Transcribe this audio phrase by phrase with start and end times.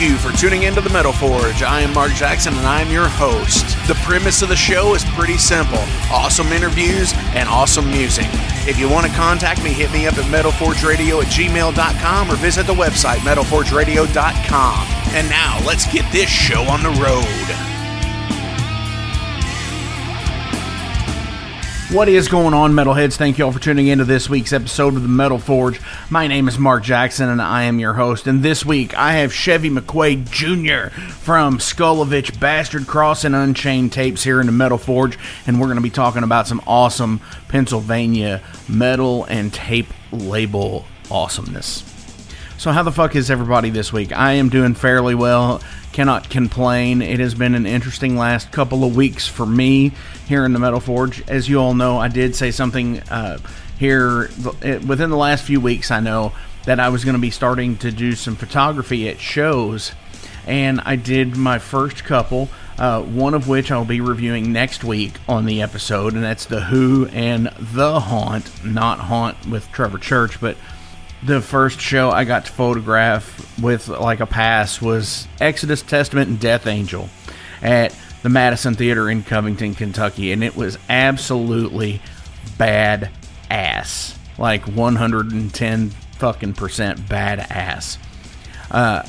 [0.00, 1.62] You for tuning into the Metal Forge.
[1.62, 3.76] I am Mark Jackson and I am your host.
[3.86, 5.78] The premise of the show is pretty simple
[6.10, 8.24] awesome interviews and awesome music.
[8.66, 12.66] If you want to contact me, hit me up at metalforgeradio at gmail.com or visit
[12.66, 14.86] the website metalforgeradio.com.
[15.14, 17.69] And now let's get this show on the road.
[21.92, 23.16] What is going on, Metalheads?
[23.16, 25.80] Thank you all for tuning into this week's episode of the Metal Forge.
[26.08, 28.28] My name is Mark Jackson, and I am your host.
[28.28, 30.94] And this week, I have Chevy McQuaide Jr.
[30.94, 35.18] from Skullovich Bastard Cross and Unchained Tapes here in the Metal Forge,
[35.48, 41.82] and we're going to be talking about some awesome Pennsylvania metal and tape label awesomeness.
[42.56, 44.12] So, how the fuck is everybody this week?
[44.12, 45.60] I am doing fairly well.
[45.92, 47.02] Cannot complain.
[47.02, 49.92] It has been an interesting last couple of weeks for me
[50.28, 51.28] here in the Metal Forge.
[51.28, 53.38] As you all know, I did say something uh,
[53.78, 54.30] here
[54.62, 55.90] within the last few weeks.
[55.90, 56.32] I know
[56.64, 59.92] that I was going to be starting to do some photography at shows,
[60.46, 62.48] and I did my first couple.
[62.78, 66.62] Uh, one of which I'll be reviewing next week on the episode, and that's the
[66.62, 70.56] Who and the Haunt, not Haunt with Trevor Church, but
[71.22, 76.40] the first show I got to photograph with like a pass was Exodus Testament and
[76.40, 77.08] Death Angel
[77.62, 82.00] at the Madison Theater in Covington, Kentucky, and it was absolutely
[82.58, 83.10] bad
[83.50, 84.18] ass.
[84.38, 87.98] Like 110 fucking percent badass.
[88.70, 89.02] Uh,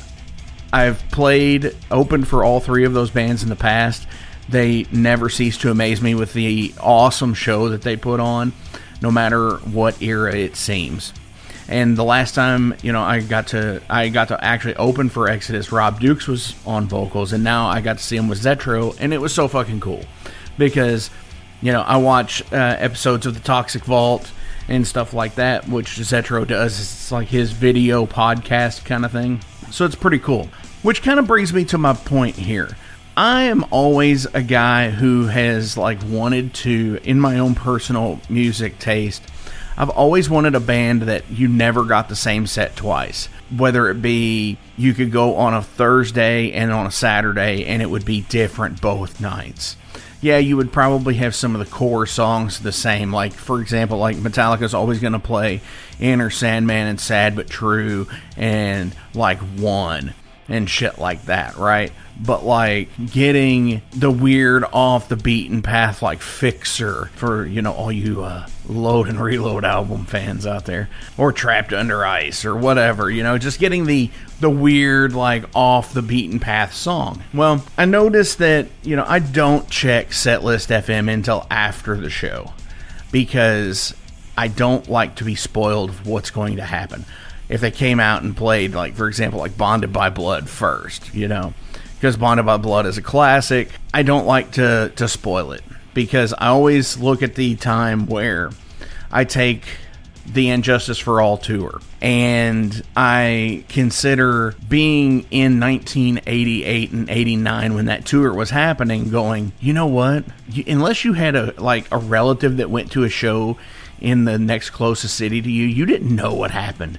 [0.72, 4.06] I've played open for all three of those bands in the past.
[4.48, 8.52] They never cease to amaze me with the awesome show that they put on,
[9.00, 11.12] no matter what era it seems.
[11.72, 15.26] And the last time, you know, I got to I got to actually open for
[15.26, 18.94] Exodus, Rob Dukes was on vocals, and now I got to see him with Zetro,
[19.00, 20.04] and it was so fucking cool
[20.58, 21.08] because,
[21.62, 24.30] you know, I watch uh, episodes of the Toxic Vault
[24.68, 26.78] and stuff like that, which Zetro does.
[26.78, 29.40] It's like his video podcast kind of thing,
[29.70, 30.50] so it's pretty cool.
[30.82, 32.76] Which kind of brings me to my point here.
[33.16, 38.78] I am always a guy who has like wanted to, in my own personal music
[38.78, 39.22] taste,
[39.76, 43.28] I've always wanted a band that you never got the same set twice.
[43.56, 47.90] Whether it be you could go on a Thursday and on a Saturday and it
[47.90, 49.76] would be different both nights.
[50.20, 53.12] Yeah, you would probably have some of the core songs the same.
[53.12, 55.60] Like, for example, like Metallica's always going to play
[56.00, 60.14] Enter Sandman and Sad But True and like One.
[60.48, 61.92] And shit like that, right?
[62.20, 67.92] But like getting the weird off the beaten path like Fixxxer for, you know, all
[67.92, 73.10] you uh, load and reload album fans out there or Trapped Under Ice or whatever,
[73.10, 74.10] you know, just getting the
[74.40, 77.22] the weird like off the beaten path song.
[77.32, 82.52] Well, I noticed that, you know, I don't check Setlist FM until after the show
[83.10, 83.94] because
[84.36, 87.04] I don't like to be spoiled of what's going to happen
[87.52, 91.28] if they came out and played like for example like Bonded by Blood first, you
[91.28, 91.52] know,
[91.94, 93.68] because Bonded by Blood is a classic.
[93.92, 95.62] I don't like to to spoil it
[95.92, 98.50] because I always look at the time where
[99.10, 99.66] I take
[100.24, 107.84] the And Justice for All tour and I consider being in 1988 and 89 when
[107.84, 110.24] that tour was happening going, you know what?
[110.66, 113.58] unless you had a like a relative that went to a show
[114.00, 116.98] in the next closest city to you, you didn't know what happened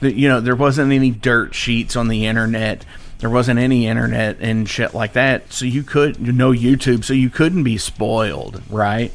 [0.00, 2.84] you know, there wasn't any dirt sheets on the internet.
[3.18, 5.52] There wasn't any internet and shit like that.
[5.52, 9.12] So you could you no YouTube, so you couldn't be spoiled, right?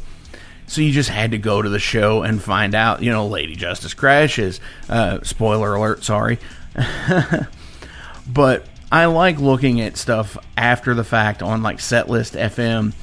[0.68, 3.01] So you just had to go to the show and find out.
[3.01, 4.59] You know, Lady Justice crashes.
[4.89, 6.03] Uh, spoiler alert.
[6.03, 6.39] Sorry,
[8.27, 12.94] but I like looking at stuff after the fact on like Setlist FM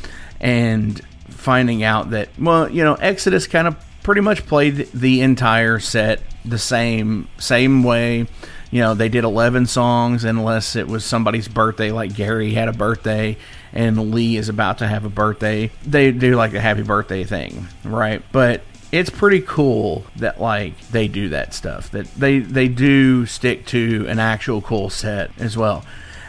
[0.41, 5.79] and finding out that well, you know, Exodus kind of pretty much played the entire
[5.79, 8.27] set the same same way.
[8.71, 12.73] You know, they did 11 songs unless it was somebody's birthday, like Gary had a
[12.73, 13.37] birthday
[13.73, 15.71] and Lee is about to have a birthday.
[15.85, 18.23] They do like a happy birthday thing, right?
[18.33, 21.91] But it's pretty cool that like they do that stuff.
[21.91, 25.85] That they they do stick to an actual cool set as well.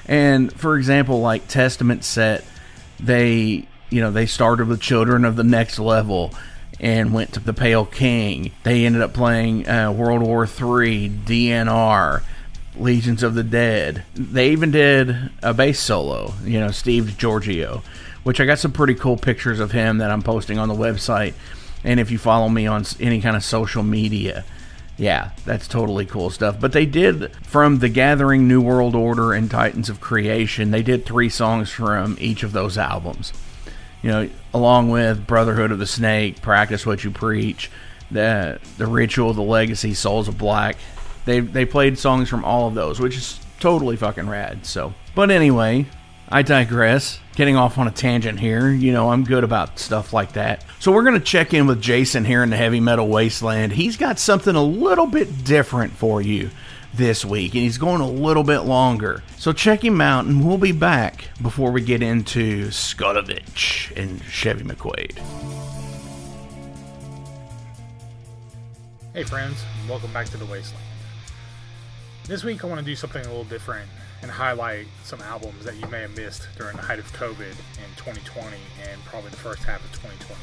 [0.07, 2.43] And for example, like Testament set,
[2.99, 6.33] they you know they started with Children of the Next Level
[6.81, 8.51] and went to the Pale King.
[8.63, 12.23] They ended up playing uh, World War III, DNR,
[12.75, 14.03] Legions of the Dead.
[14.15, 17.83] They even did a bass solo, you know, Steve DiGiorgio,
[18.23, 21.35] which I got some pretty cool pictures of him that I'm posting on the website.
[21.83, 24.43] And if you follow me on any kind of social media,
[24.97, 26.59] yeah, that's totally cool stuff.
[26.59, 31.05] But they did from The Gathering, New World Order, and Titans of Creation, they did
[31.05, 33.33] three songs from each of those albums
[34.01, 37.69] you know, along with Brotherhood of the Snake, Practice What You Preach,
[38.09, 40.77] the the Ritual, the Legacy, Souls of Black.
[41.25, 44.65] They they played songs from all of those, which is totally fucking rad.
[44.65, 45.85] So, but anyway,
[46.29, 47.19] I digress.
[47.35, 48.69] Getting off on a tangent here.
[48.69, 50.65] You know, I'm good about stuff like that.
[50.79, 53.71] So we're gonna check in with Jason here in the heavy metal wasteland.
[53.73, 56.49] He's got something a little bit different for you
[56.93, 59.23] this week, and he's going a little bit longer.
[59.37, 64.63] So check him out, and we'll be back before we get into Skullovich and Chevy
[64.63, 65.17] McQuaide.
[69.13, 70.85] Hey, friends, welcome back to the Wasteland.
[72.25, 73.89] This week, I want to do something a little different
[74.21, 77.95] and highlight some albums that you may have missed during the height of COVID in
[77.97, 78.55] 2020
[78.89, 80.39] and probably the first half of 2021.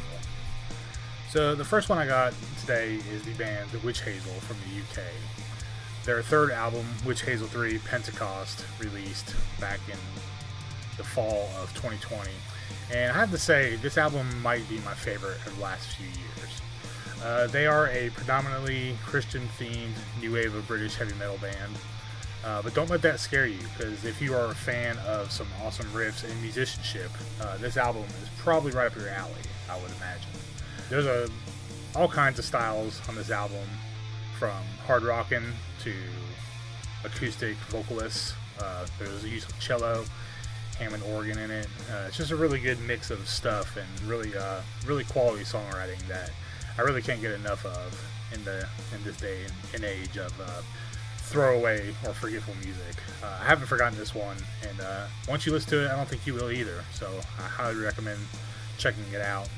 [1.31, 4.81] So, the first one I got today is the band The Witch Hazel from the
[4.81, 5.06] UK.
[6.08, 9.99] Their third album, Witch Hazel 3 Pentecost, released back in
[10.96, 12.31] the fall of 2020.
[12.94, 16.06] And I have to say, this album might be my favorite of the last few
[16.06, 16.62] years.
[17.22, 21.75] Uh, they are a predominantly Christian themed new wave of British heavy metal band.
[22.43, 25.49] Uh, but don't let that scare you, because if you are a fan of some
[25.62, 27.10] awesome riffs and musicianship,
[27.43, 30.31] uh, this album is probably right up your alley, I would imagine.
[30.88, 31.28] There's a
[31.94, 33.69] all kinds of styles on this album,
[34.38, 35.43] from hard rocking
[35.88, 38.35] to acoustic vocalists.
[38.61, 40.05] Uh, there's a use of cello,
[40.79, 41.67] Hammond organ in it.
[41.91, 46.01] Uh, it's just a really good mix of stuff and really, uh, really quality songwriting
[46.08, 46.31] that
[46.77, 49.39] I really can't get enough of in the in this day
[49.72, 50.63] and, age of uh,
[51.19, 52.96] throwaway or forgetful music.
[53.22, 54.36] Uh, I haven't forgotten this one,
[54.69, 56.84] and uh, once you listen to it, I don't think you will either.
[56.93, 57.08] So
[57.39, 58.20] I highly recommend
[58.77, 59.48] checking it out.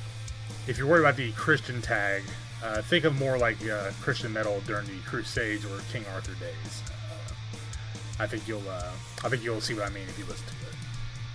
[0.68, 2.22] If you're worried about the Christian tag,
[2.62, 6.82] uh, think of more like uh, Christian metal during the Crusades or King Arthur days.
[6.88, 8.90] Uh, I think you'll uh,
[9.24, 10.74] I think you'll see what I mean if you listen to it.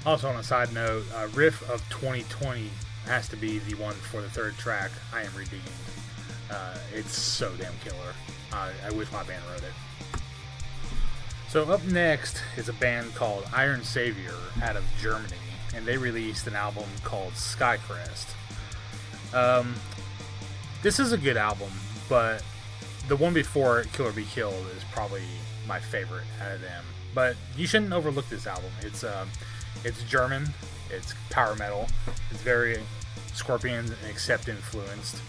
[0.05, 2.69] Also, on a side note, uh, riff of 2020
[3.05, 4.91] has to be the one for the third track.
[5.13, 5.63] I am redeemed.
[6.51, 8.13] Uh, it's so damn killer.
[8.53, 9.73] I, I wish my band wrote it.
[11.49, 15.35] So up next is a band called Iron Savior out of Germany,
[15.73, 18.27] and they released an album called Skycrest.
[19.33, 19.73] Um,
[20.85, 21.71] this is a good album,
[22.07, 22.43] but
[23.07, 25.23] the one before Kill or Be Killed is probably
[25.67, 26.85] my favorite out of them.
[27.15, 28.69] But you shouldn't overlook this album.
[28.81, 29.27] It's um,
[29.83, 30.47] it's German,
[30.91, 31.87] it's power metal,
[32.29, 32.77] it's very
[33.33, 35.23] Scorpions Accept influenced.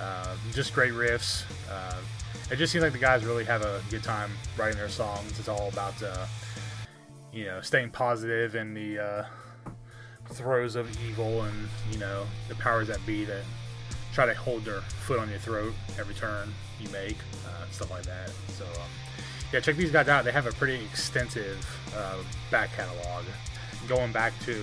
[0.00, 1.44] Uh, just great riffs.
[1.70, 1.96] Uh,
[2.50, 5.38] it just seems like the guys really have a good time writing their songs.
[5.38, 6.24] It's all about uh,
[7.34, 9.24] you know, staying positive in the uh,
[10.30, 13.42] throes of evil and you know the powers that be that
[14.16, 18.04] try to hold their foot on your throat every turn you make, uh, stuff like
[18.04, 18.30] that.
[18.56, 18.88] So um,
[19.52, 20.24] yeah, check these guys out.
[20.24, 21.60] They have a pretty extensive
[21.94, 22.16] uh,
[22.50, 23.26] back catalog,
[23.86, 24.54] going back to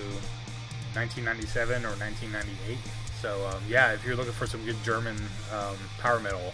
[0.94, 2.78] 1997 or 1998.
[3.22, 5.16] So um, yeah, if you're looking for some good German
[5.52, 6.52] um, power metal,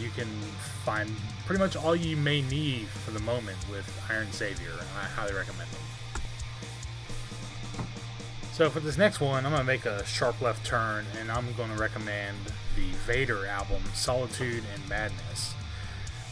[0.00, 0.28] you can
[0.86, 4.72] find pretty much all you may need for the moment with Iron Savior.
[4.98, 5.81] I highly recommend them.
[8.52, 11.76] So for this next one, I'm gonna make a sharp left turn, and I'm gonna
[11.76, 12.36] recommend
[12.76, 15.54] the Vader album, Solitude and Madness.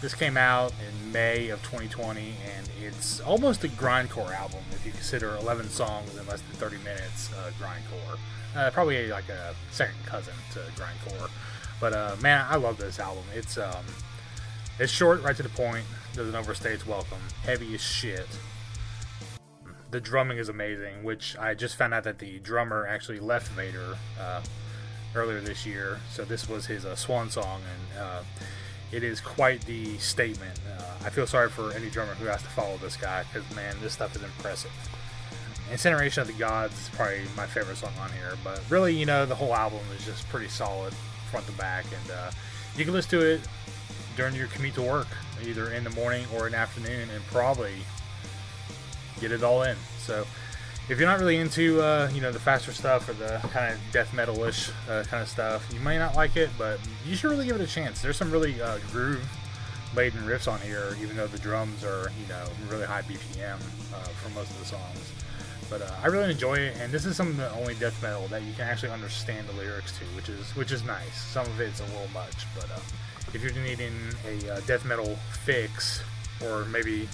[0.02, 4.92] This came out in May of 2020, and it's almost a grindcore album if you
[4.92, 8.18] consider 11 songs in less than 30 minutes uh, grindcore.
[8.54, 11.30] Uh, probably like a second cousin to grindcore.
[11.80, 13.24] But uh, man, I love this album.
[13.34, 13.86] It's um,
[14.78, 18.26] it's short, right to the point, doesn't overstay its welcome, heavy as shit
[19.90, 23.96] the drumming is amazing, which I just found out that the drummer actually left Vader
[24.20, 24.42] uh,
[25.14, 25.98] earlier this year.
[26.10, 28.22] So this was his uh, swan song, and uh,
[28.92, 30.58] it is quite the statement.
[30.68, 33.74] Uh, I feel sorry for any drummer who has to follow this guy because man,
[33.82, 34.72] this stuff is impressive.
[35.70, 39.24] Incineration of the Gods is probably my favorite song on here, but really, you know,
[39.24, 40.92] the whole album is just pretty solid
[41.30, 42.30] front to back, and uh,
[42.76, 43.40] you can listen to it
[44.16, 45.06] during your commute to work,
[45.44, 47.74] either in the morning or in the afternoon, and probably
[49.20, 49.76] get it all in.
[49.98, 50.26] So
[50.88, 53.80] if you're not really into uh, you know the faster stuff or the kind of
[53.92, 57.46] death metalish uh, kind of stuff, you may not like it, but you should really
[57.46, 58.02] give it a chance.
[58.02, 59.24] There's some really uh, groove
[59.94, 63.54] laden riffs on here, even though the drums are you know really high BPM
[63.94, 65.12] uh, for most of the songs.
[65.68, 68.26] But uh, I really enjoy it, and this is some of the only death metal
[68.28, 71.16] that you can actually understand the lyrics to, which is which is nice.
[71.16, 72.80] Some of it's a little much, but uh,
[73.32, 73.94] if you're needing
[74.26, 76.02] a death metal fix,
[76.44, 77.08] or maybe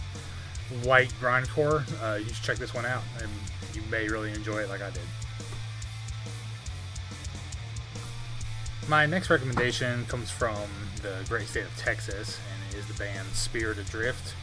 [0.85, 3.31] light grindcore, uh, you should check this one out, and
[3.75, 5.03] you may really enjoy it like I did.
[8.89, 10.69] My next recommendation comes from
[11.03, 14.35] the great state of Texas, and it is the band Spirit Adrift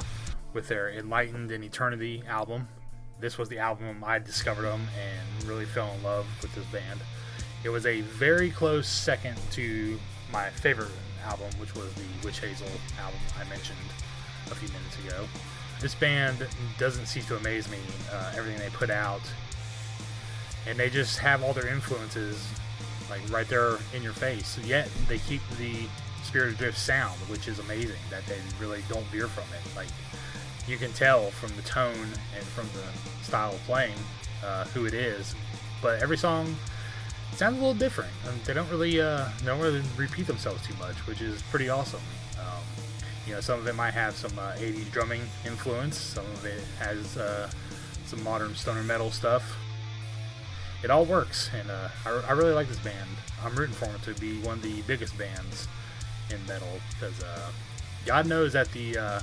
[0.54, 2.68] with their Enlightened in Eternity album.
[3.20, 7.00] This was the album I discovered them and really fell in love with this band.
[7.64, 9.98] It was a very close second to
[10.32, 10.92] my favorite
[11.26, 12.68] album, which was the Witch Hazel
[13.00, 13.80] album I mentioned
[14.52, 15.26] a few minutes ago
[15.84, 16.48] this band
[16.80, 17.78] doesn't cease to amaze me.
[18.12, 19.22] Uh, everything they put out,
[20.66, 22.48] and they just have all their influences
[23.10, 24.58] like right there in your face.
[24.66, 25.76] Yet they keep the
[26.24, 28.00] Spirit Adrift sound, which is amazing.
[28.10, 29.76] That they really don't veer from it.
[29.76, 29.90] Like
[30.68, 33.96] you can tell from the tone and from the style of playing
[34.44, 35.36] uh, who it is.
[35.82, 36.56] But every song
[37.34, 38.12] sounds a little different.
[38.26, 42.00] And they don't really uh, don't really repeat themselves too much, which is pretty awesome.
[43.26, 45.98] You know, some of it might have some uh, 80s drumming influence.
[45.98, 47.50] Some of it has uh,
[48.06, 49.56] some modern stoner metal stuff.
[50.84, 53.10] It all works, and uh, I, I, really like this band.
[53.42, 55.70] I'm rooting for them to be one of the biggest bands
[56.30, 57.52] in metal because uh,
[58.06, 59.22] God knows that the uh,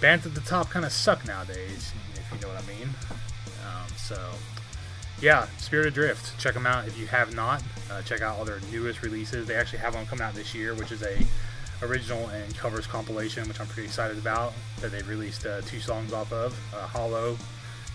[0.00, 2.88] bands at the top kind of suck nowadays, if you know what I mean.
[3.66, 4.18] Um, so,
[5.20, 6.38] yeah, Spirit Adrift.
[6.40, 7.62] Check them out if you have not.
[7.90, 9.46] Uh, check out all their newest releases.
[9.46, 11.18] They actually have one coming out this year, which is a
[11.82, 14.52] original and covers compilation, which I'm pretty excited about.
[14.80, 17.36] That they released uh, two songs off of uh, "Hollow"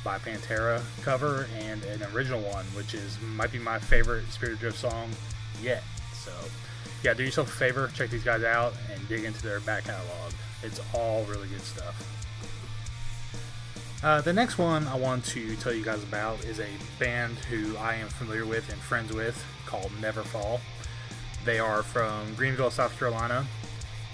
[0.03, 4.77] by Pantera cover and an original one, which is might be my favorite Spirit Drift
[4.77, 5.09] song
[5.61, 5.83] yet.
[6.13, 6.31] So,
[7.03, 10.31] yeah, do yourself a favor, check these guys out, and dig into their back catalog.
[10.63, 12.11] It's all really good stuff.
[14.03, 16.67] Uh, the next one I want to tell you guys about is a
[16.99, 20.59] band who I am familiar with and friends with called Neverfall.
[21.43, 23.47] They are from Greenville, South Carolina,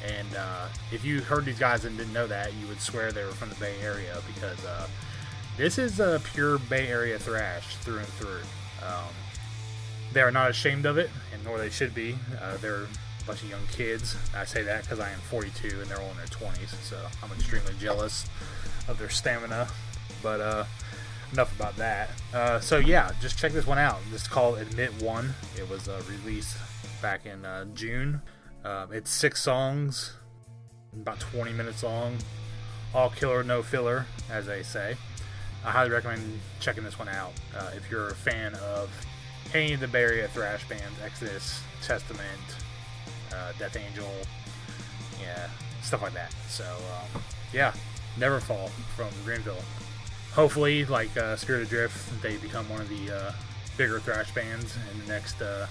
[0.05, 3.23] and uh, if you heard these guys and didn't know that, you would swear they
[3.23, 4.87] were from the Bay Area because uh,
[5.57, 8.41] this is a pure Bay Area thrash through and through.
[8.85, 9.13] Um,
[10.13, 12.15] they are not ashamed of it, and nor they should be.
[12.41, 12.87] Uh, they're a
[13.25, 14.15] bunch of young kids.
[14.35, 17.31] I say that because I am 42 and they're all in their 20s, so I'm
[17.31, 18.25] extremely jealous
[18.87, 19.67] of their stamina.
[20.23, 20.65] But uh,
[21.31, 22.09] enough about that.
[22.33, 23.99] Uh, so yeah, just check this one out.
[24.11, 25.33] This is called Admit One.
[25.57, 26.57] It was uh, released
[27.01, 28.21] back in uh, June.
[28.63, 30.13] Um, it's six songs,
[30.93, 32.17] about 20 minutes long,
[32.93, 34.95] all killer, no filler, as they say.
[35.65, 38.89] I highly recommend checking this one out uh, if you're a fan of
[39.53, 42.23] any of the Bay Area thrash bands, Exodus, Testament,
[43.33, 44.11] uh, Death Angel,
[45.19, 45.47] yeah,
[45.81, 46.33] stuff like that.
[46.47, 47.21] So, um,
[47.53, 47.73] yeah,
[48.17, 49.63] Neverfall from Greenville.
[50.33, 53.31] Hopefully, like uh, Spirit Adrift, they become one of the uh,
[53.75, 55.67] bigger thrash bands in the next uh,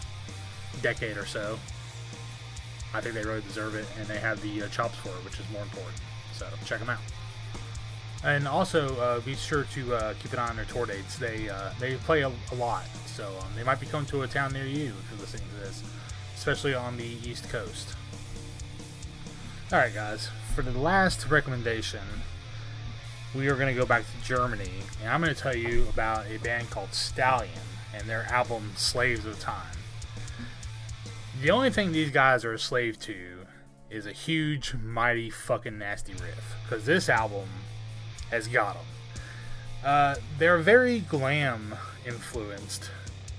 [0.82, 1.58] decade or so.
[2.92, 5.38] I think they really deserve it, and they have the uh, chops for it, which
[5.38, 5.96] is more important.
[6.32, 6.98] So check them out.
[8.22, 11.16] And also, uh, be sure to uh, keep an eye on their tour dates.
[11.16, 14.26] They uh, they play a, a lot, so um, they might be coming to a
[14.26, 15.82] town near you if you're listening to this,
[16.36, 17.96] especially on the East Coast.
[19.72, 20.28] All right, guys.
[20.54, 22.00] For the last recommendation,
[23.34, 24.70] we are going to go back to Germany,
[25.00, 27.52] and I'm going to tell you about a band called Stallion
[27.94, 29.79] and their album Slaves of Time.
[31.40, 33.46] The only thing these guys are a slave to
[33.88, 36.56] is a huge, mighty, fucking nasty riff.
[36.62, 37.48] Because this album
[38.30, 38.84] has got them.
[39.82, 41.74] Uh, they're very glam
[42.06, 42.90] influenced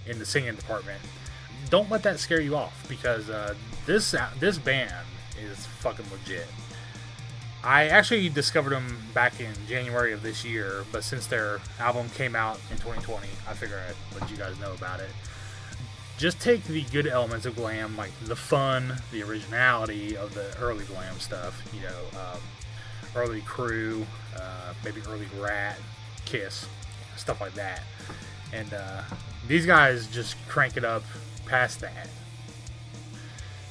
[0.08, 1.00] in the singing department.
[1.70, 3.54] Don't let that scare you off because uh,
[3.86, 5.06] this this band
[5.40, 6.48] is fucking legit.
[7.64, 12.36] I actually discovered them back in January of this year, but since their album came
[12.36, 15.12] out in 2020, I figured I'd let you guys know about it.
[16.22, 20.86] Just take the good elements of glam, like the fun, the originality of the early
[20.86, 22.40] glam stuff, you know, um,
[23.16, 24.06] early crew,
[24.38, 25.80] uh, maybe early Ratt,
[26.26, 26.68] Kiss,
[27.18, 27.82] stuff like that.
[28.54, 29.02] And uh,
[29.48, 31.02] these guys just crank it up
[31.48, 32.08] past that.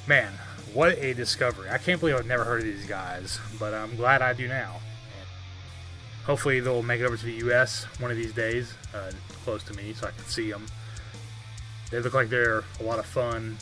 [0.08, 0.32] Man,
[0.74, 1.70] what a discovery.
[1.70, 4.80] I can't believe I've never heard of these guys, but I'm glad I do now.
[6.24, 7.84] Hopefully they'll make it over to the U.S.
[8.00, 9.12] one of these days, uh,
[9.44, 10.66] close to me, so I can see them.
[11.90, 13.56] They look like they're a lot of fun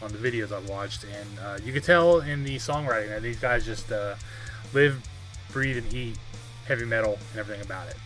[0.00, 3.38] on the videos I've watched, and uh, you can tell in the songwriting that these
[3.38, 4.14] guys just uh,
[4.72, 5.00] live,
[5.52, 6.18] breathe, and eat
[6.66, 7.96] heavy metal and everything about it.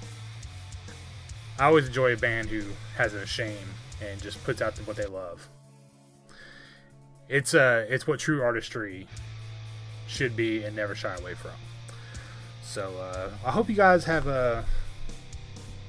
[1.58, 2.64] I always enjoy a band who
[2.96, 3.68] hasn't a shame
[4.02, 5.48] and just puts out what they love
[7.28, 9.06] it's uh it's what true artistry
[10.06, 11.50] should be and never shy away from.
[12.62, 14.62] So uh, I hope you guys have uh,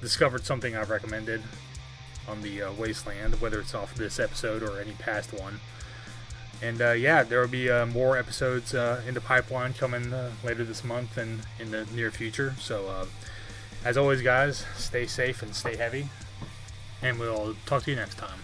[0.01, 1.43] discovered something I've recommended
[2.27, 5.59] on the uh, Wasteland, whether it's off this episode or any past one.
[6.61, 10.31] And uh, yeah, there will be uh, more episodes uh, in the pipeline coming uh,
[10.43, 12.55] later this month and in the near future.
[12.59, 13.05] So uh,
[13.85, 16.09] as always, guys, stay safe and stay heavy.
[17.01, 18.39] And we'll talk to you next time.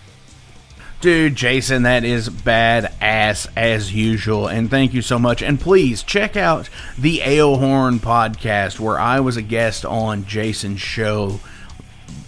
[1.01, 4.47] Dude, Jason, that is badass as usual.
[4.47, 5.41] And thank you so much.
[5.41, 10.79] And please check out the Ale Horn podcast where I was a guest on Jason's
[10.79, 11.41] show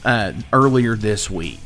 [0.06, 1.60] uh, earlier this week.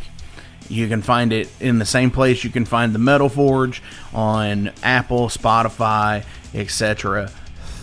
[0.70, 3.82] You can find it in the same place you can find the Metal Forge
[4.14, 7.28] on Apple, Spotify, etc.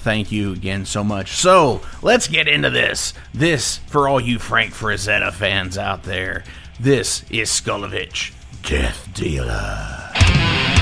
[0.02, 1.32] Thank you again so much.
[1.32, 3.12] So let's get into this.
[3.34, 6.44] This, for all you Frank Frazetta fans out there,
[6.78, 10.75] this is Skullovich Death Dealer.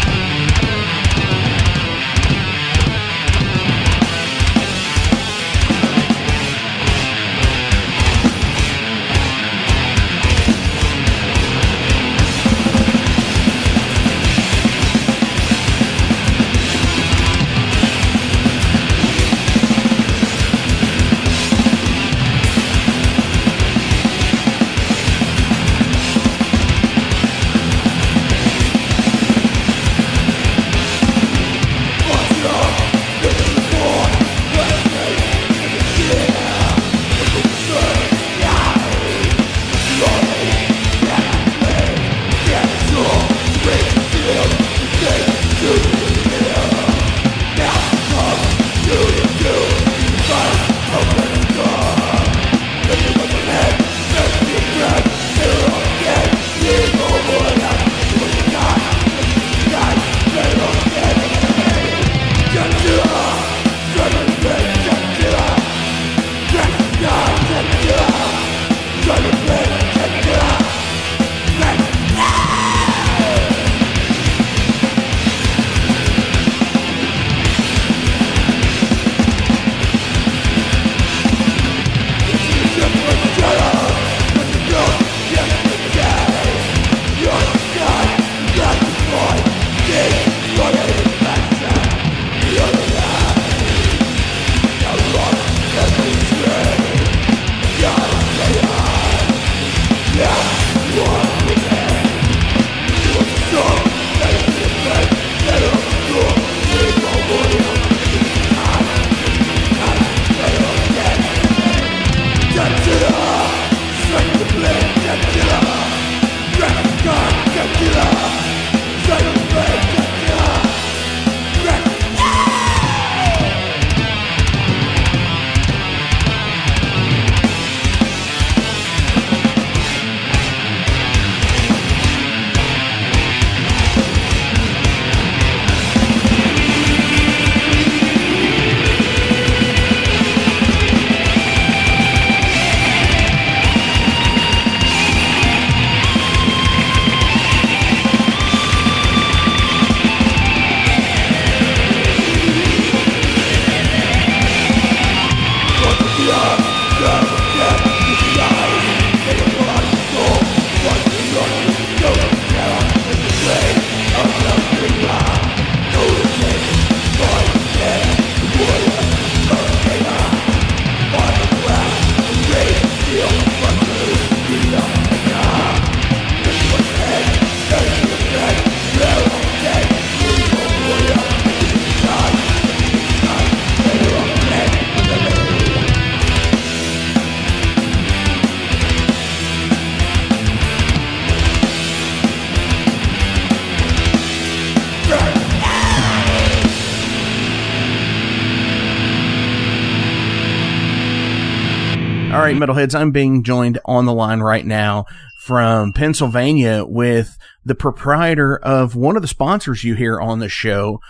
[202.44, 205.07] Right, metalheads, I'm being joined on the line right now
[205.42, 211.00] from Pennsylvania with the proprietor of one of the sponsors you hear on the show,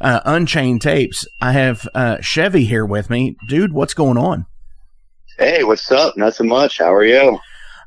[0.00, 1.26] uh, Unchained Tapes.
[1.40, 3.36] I have uh, Chevy here with me.
[3.48, 4.46] Dude, what's going on?
[5.38, 6.16] Hey, what's up?
[6.16, 6.78] Nothing much.
[6.78, 7.38] How are you?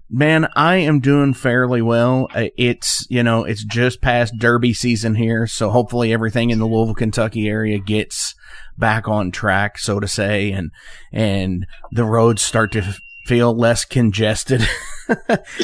[0.10, 2.28] Man, I am doing fairly well.
[2.34, 6.68] Uh, It's, you know, it's just past Derby season here, so hopefully everything in the
[6.68, 8.36] Louisville, Kentucky area gets
[8.78, 10.72] back on track, so to say, and
[11.12, 14.62] and the roads start to feel less congested,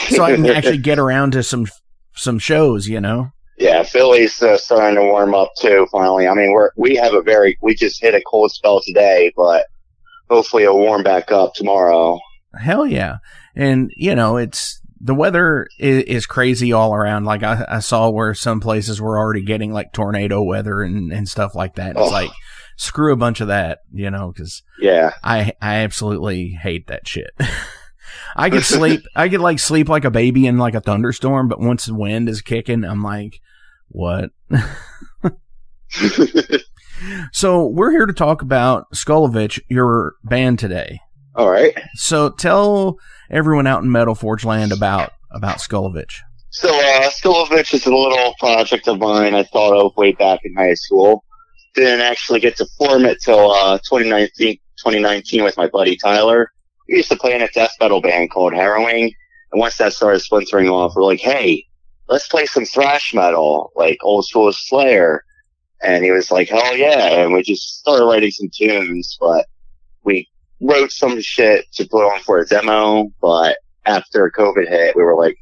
[0.09, 1.67] so I can actually get around to some
[2.13, 3.29] some shows, you know.
[3.57, 5.85] Yeah, Philly's uh, starting to warm up too.
[5.91, 9.33] Finally, I mean, we're we have a very we just hit a cold spell today,
[9.35, 9.65] but
[10.29, 12.19] hopefully it'll warm back up tomorrow.
[12.57, 13.17] Hell yeah.
[13.55, 17.25] And, you know, it's the weather is, is crazy all around.
[17.25, 21.27] Like I, I saw where some places were already getting like tornado weather and, and
[21.27, 21.91] stuff like that.
[21.91, 22.09] It's Oh.
[22.09, 22.29] like,
[22.79, 27.31] screw a bunch of that, you know, cause Yeah, I, I absolutely hate that shit.
[28.35, 31.59] I could sleep, I could like sleep like a baby in like a thunderstorm, but
[31.59, 33.41] once the wind is kicking, I'm like,
[33.89, 34.31] what?
[37.31, 40.99] So we're here to talk about Skullovich, your band today.
[41.33, 41.73] all right.
[41.93, 42.97] So tell
[43.31, 46.17] everyone out in Metal Forge Land about about Skullovich.
[46.49, 50.53] So, uh, Skullovich is a little project of mine I thought of way back in
[50.55, 51.23] high school.
[51.79, 56.51] Didn't actually get to form it till, uh, 2019, 2019 with my buddy Tyler.
[56.87, 59.13] We used to play in a death metal band called Harrowing.
[59.51, 61.65] And once that started splintering off, we're like, hey,
[62.07, 65.23] let's play some thrash metal, like old school Slayer.
[65.81, 67.21] And he was like, hell yeah.
[67.21, 69.45] And we just started writing some tunes, but
[70.03, 70.27] we
[70.59, 73.09] wrote some shit to put on for a demo.
[73.21, 75.37] But after COVID hit, we were like,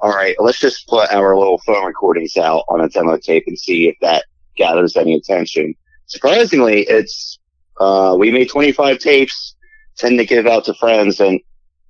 [0.00, 3.58] all right, let's just put our little phone recordings out on a demo tape and
[3.58, 4.24] see if that
[4.58, 5.74] gathers any attention.
[6.06, 7.38] Surprisingly, it's,
[7.80, 9.54] uh, we made 25 tapes,
[9.96, 11.40] tend to give out to friends and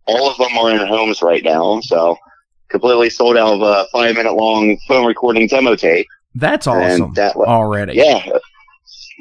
[0.07, 1.81] all of them are in homes right now.
[1.81, 2.17] So
[2.69, 6.07] completely sold out of a five minute long phone recording demo tape.
[6.35, 7.95] That's awesome And that, already.
[7.95, 8.25] yeah,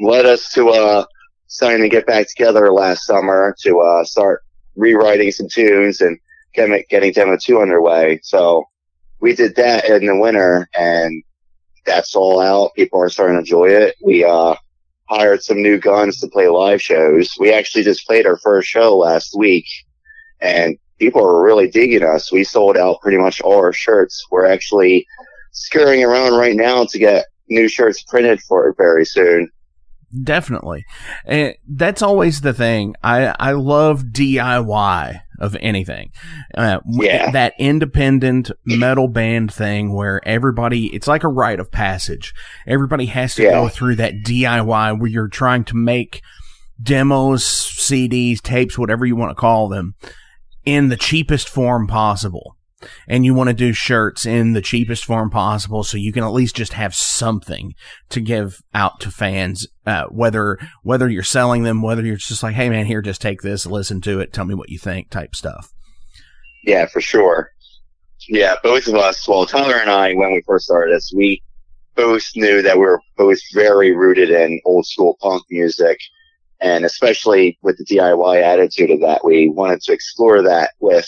[0.01, 1.05] led us to, uh,
[1.47, 4.43] starting to get back together last summer to, uh, start
[4.75, 6.19] rewriting some tunes and
[6.53, 8.19] getting, getting demo two underway.
[8.23, 8.65] So
[9.19, 11.23] we did that in the winter and
[11.87, 12.75] that's all out.
[12.75, 13.95] People are starting to enjoy it.
[14.03, 14.55] We, uh,
[15.09, 17.33] hired some new guns to play live shows.
[17.39, 19.65] We actually just played our first show last week
[20.41, 22.31] and people are really digging us.
[22.31, 24.25] We sold out pretty much all our shirts.
[24.31, 25.07] We're actually
[25.51, 29.49] scurrying around right now to get new shirts printed for it very soon.
[30.23, 30.85] Definitely.
[31.25, 32.95] And that's always the thing.
[33.03, 36.11] I, I love DIY of anything.
[36.55, 37.31] Uh, Yeah.
[37.31, 42.33] That independent metal band thing where everybody, it's like a rite of passage.
[42.65, 43.51] Everybody has to Yeah.
[43.51, 46.21] go through that DIY where you're trying to make
[46.81, 49.95] demos, CDs, tapes, whatever you want to call them
[50.65, 52.56] in the cheapest form possible.
[53.07, 56.33] And you want to do shirts in the cheapest form possible so you can at
[56.33, 57.73] least just have something
[58.09, 62.55] to give out to fans, uh, whether, whether you're selling them, whether you're just like,
[62.55, 65.35] Hey man, here, just take this, listen to it, tell me what you think type
[65.35, 65.71] stuff.
[66.63, 67.51] Yeah, for sure.
[68.27, 71.41] Yeah, both of us, well, Tyler and I, when we first started this, we
[71.95, 75.99] both knew that we were both very rooted in old school punk music.
[76.59, 81.07] And especially with the DIY attitude of that, we wanted to explore that with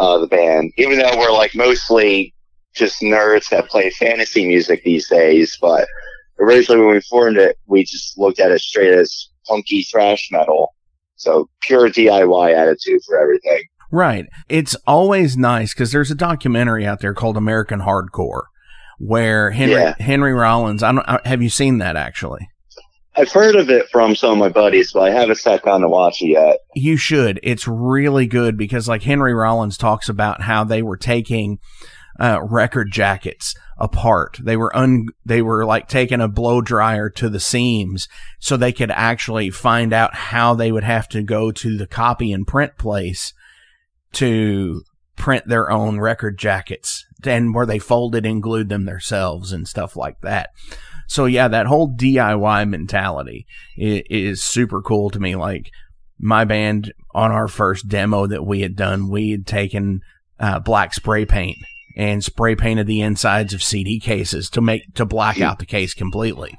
[0.00, 2.34] uh, the band, even though we're like mostly
[2.74, 5.56] just nerds that play fantasy music these days.
[5.60, 5.86] But
[6.40, 10.74] originally when we formed it, we just looked at it straight as punky thrash metal.
[11.16, 13.62] So pure DIY attitude for everything.
[13.92, 14.26] Right.
[14.48, 18.44] It's always nice because there's a documentary out there called American Hardcore
[18.98, 19.94] where Henry, Yeah.
[19.98, 22.48] Henry Rollins, I don't, have you seen that actually?
[23.16, 25.88] I've heard of it from some of my buddies, but I haven't sat down to
[25.88, 26.60] watch it yet.
[26.74, 27.40] You should.
[27.42, 31.58] It's really good because like Henry Rollins talks about how they were taking
[32.20, 34.38] uh, record jackets apart.
[34.42, 38.72] They were un, they were like taking a blow dryer to the seams so they
[38.72, 42.76] could actually find out how they would have to go to the copy and print
[42.76, 43.32] place
[44.12, 44.82] to
[45.16, 49.96] print their own record jackets and where they folded and glued them themselves and stuff
[49.96, 50.50] like that.
[51.10, 53.44] So yeah, that whole DIY mentality
[53.76, 55.34] is, is super cool to me.
[55.34, 55.72] Like
[56.20, 60.02] my band on our first demo that we had done, we had taken
[60.38, 61.56] uh, black spray paint
[61.96, 65.94] and spray painted the insides of CD cases to make to black out the case
[65.94, 66.56] completely.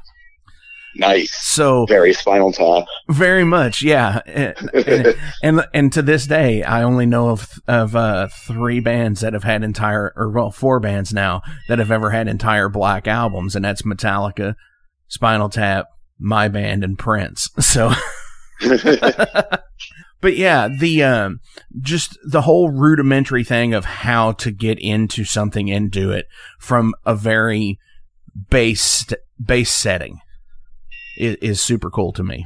[0.96, 1.32] Nice.
[1.42, 2.86] So Very spinal tap.
[3.10, 4.22] very much, yeah.
[4.26, 9.34] and, and and to this day, I only know of of uh, three bands that
[9.34, 13.56] have had entire, or well, four bands now that have ever had entire black albums,
[13.56, 14.56] and that's Metallica,
[15.08, 15.88] Spinal Tap,
[16.20, 17.50] my band, and Prince.
[17.62, 17.94] So,
[20.22, 21.40] But yeah, the um,
[21.80, 26.28] just the whole rudimentary thing of how to get into something and do it
[26.60, 27.80] from a very
[28.50, 29.04] base
[29.44, 30.20] base setting
[31.18, 32.46] is, is super cool to me.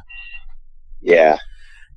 [1.02, 1.38] Yeah.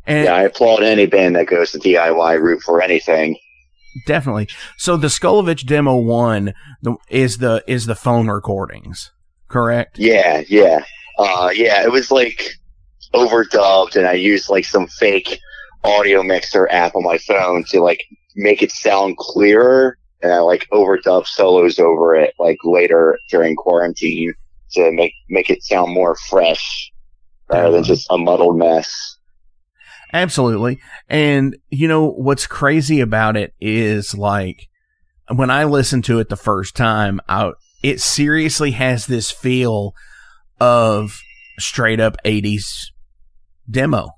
[0.06, 3.36] And yeah, I applaud any band that goes the DIY route for anything.
[4.06, 4.48] definitely.
[4.76, 9.12] So the Skullovich demo one the, is the is the phone recordings,
[9.48, 9.98] correct?
[9.98, 10.84] Yeah, yeah.
[11.18, 12.52] Uh, yeah, it was like
[13.14, 15.38] overdubbed and I used like some fake
[15.84, 18.02] audio mixer app on my phone to like
[18.36, 24.34] make it sound clearer and I like overdub solos over it like later during quarantine
[24.72, 26.90] to make make it sound more fresh
[27.50, 29.16] rather than just a muddled mess.
[30.12, 30.80] Absolutely.
[31.08, 34.68] And you know what's crazy about it is like
[35.34, 37.52] when I listened to it the first time, I
[37.82, 39.94] it seriously has this feel
[40.60, 41.20] of
[41.58, 42.86] straight up 80s
[43.70, 44.10] demo.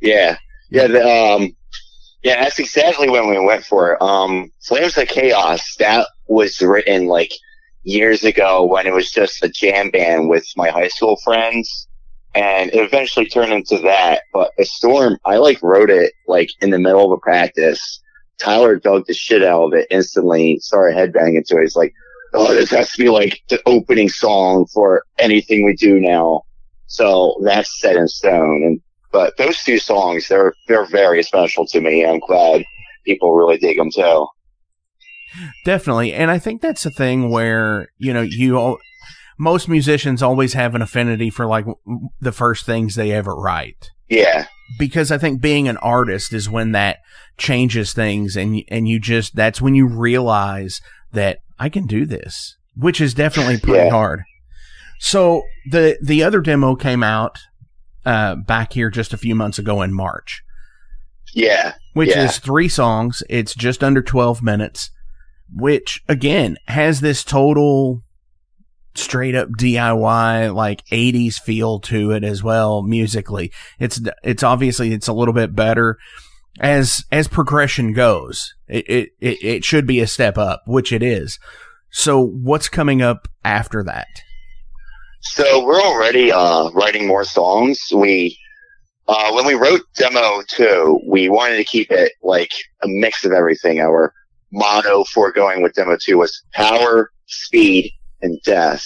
[0.00, 0.38] Yeah,
[0.70, 1.56] yeah, the, um,
[2.22, 2.42] yeah.
[2.42, 4.02] That's exactly when we went for it.
[4.02, 7.32] Um, Flames of Chaos that was written like
[7.82, 11.88] years ago when it was just a jam band with my high school friends,
[12.34, 14.22] and it eventually turned into that.
[14.32, 18.00] But a storm, I like wrote it like in the middle of a practice.
[18.38, 20.58] Tyler dug the shit out of it instantly.
[20.60, 21.62] Started headbanging to it.
[21.62, 21.92] He's like,
[22.32, 26.42] "Oh, this has to be like the opening song for anything we do now."
[26.86, 28.62] So that's set in stone.
[28.64, 28.80] And
[29.12, 32.04] but those two songs, they're they're very special to me.
[32.04, 32.64] I'm glad
[33.04, 34.26] people really dig them too.
[35.64, 36.12] Definitely.
[36.12, 38.78] And I think that's the thing where, you know, you all,
[39.38, 41.64] most musicians always have an affinity for like
[42.20, 43.90] the first things they ever write.
[44.08, 44.46] Yeah,
[44.78, 46.98] Because I think being an artist is when that
[47.38, 50.80] changes things and and you just that's when you realize
[51.12, 53.90] that I can do this, which is definitely pretty Yeah.
[53.90, 54.22] hard.
[54.98, 57.38] So the the other demo came out
[58.04, 60.42] uh back here just a few months ago in March.
[61.32, 62.24] yeah, which Yeah.
[62.24, 63.22] is three songs.
[63.30, 64.90] It's just under 12 minutes,
[65.54, 68.02] which again has this total
[68.94, 73.52] straight up DIY like 80s feel to it as well musically.
[73.78, 75.98] It's it's obviously it's a little bit better
[76.58, 78.54] as as progression goes.
[78.68, 81.38] It it it, should be a step up, which it is.
[81.90, 84.08] So what's coming up after that?
[85.22, 87.80] So we're already uh, writing more songs.
[87.94, 88.38] We
[89.06, 92.50] uh, when we wrote demo two, we wanted to keep it like
[92.82, 93.80] a mix of everything.
[93.80, 94.12] Our
[94.52, 98.84] motto for going with demo two was power, speed, and death.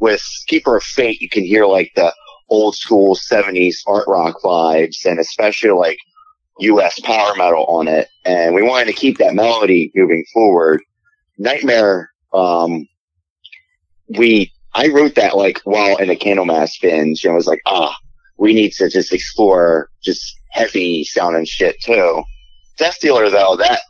[0.00, 2.12] With Keeper of Fate, you can hear like the
[2.48, 5.98] old school '70s art rock vibes, and especially like
[6.60, 7.00] U.S.
[7.00, 8.08] power metal on it.
[8.24, 10.82] And we wanted to keep that melody moving forward.
[11.38, 12.86] Nightmare, um,
[14.16, 17.96] we I wrote that like while in a Candlemass binge and was like, ah,
[18.36, 22.22] we need to just explore just heavy sounding shit too.
[22.76, 23.80] Death Dealer though, that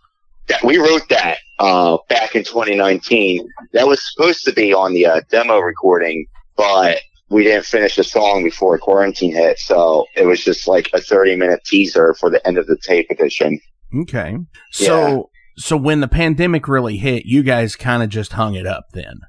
[0.48, 3.48] that we wrote that uh back in 2019.
[3.72, 6.98] That was supposed to be on the uh, demo recording, but
[7.30, 11.36] we didn't finish the song before quarantine hit, so it was just like a 30
[11.36, 13.60] minute teaser for the end of the tape edition.
[13.94, 14.36] Okay.
[14.72, 18.86] So so when the pandemic really hit, you guys kind of just hung it up
[18.92, 19.20] then.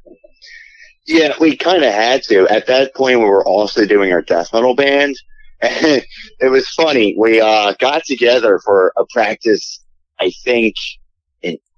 [1.08, 2.47] Yeah, we kind of had to.
[2.47, 5.15] At that point, we were also doing our death metal band.
[5.62, 6.01] And
[6.39, 7.17] it was funny.
[7.19, 9.84] We uh, got together for a practice,
[10.17, 10.98] I think, in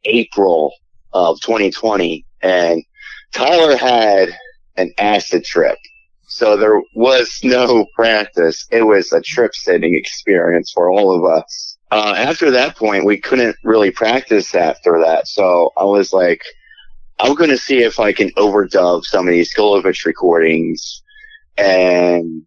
[0.05, 0.73] April
[1.13, 2.25] of 2020.
[2.41, 2.83] And
[3.33, 4.29] Tyler had
[4.77, 5.77] an acid trip.
[6.27, 8.65] So there was no practice.
[8.71, 11.77] It was a trip sitting experience for all of us.
[11.91, 15.27] Uh, after that point, we couldn't really practice after that.
[15.27, 16.41] So I was like,
[17.19, 21.03] I'm going to see if I can overdub some of these Skullovich recordings
[21.57, 22.43] and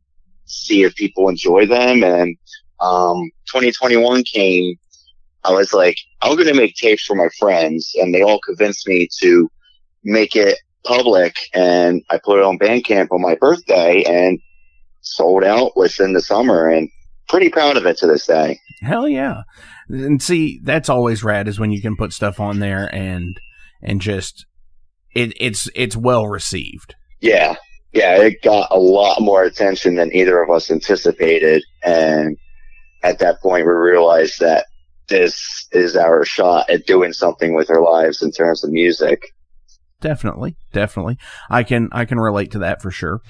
[0.46, 2.02] see if people enjoy them.
[2.02, 2.36] And,
[2.80, 4.76] um, 2021 came.
[5.44, 8.88] I was like, I'm going to make tapes for my friends and they all convinced
[8.88, 9.48] me to
[10.02, 14.38] make it public and I put it on Bandcamp on my birthday and
[15.00, 16.88] sold out within the summer and
[17.28, 18.58] pretty proud of it to this day.
[18.80, 19.42] Hell yeah.
[19.88, 23.38] And see, that's always rad is when you can put stuff on there and
[23.82, 24.46] and just
[25.14, 26.94] it it's it's well received.
[27.20, 27.56] Yeah.
[27.92, 28.20] Yeah.
[28.22, 31.62] It got a lot more attention than either of us anticipated.
[31.84, 32.36] And
[33.02, 34.66] at that point, we realized that
[35.08, 39.34] this is our shot at doing something with our lives in terms of music.
[40.00, 41.18] Definitely, definitely.
[41.48, 43.20] I can I can relate to that for sure.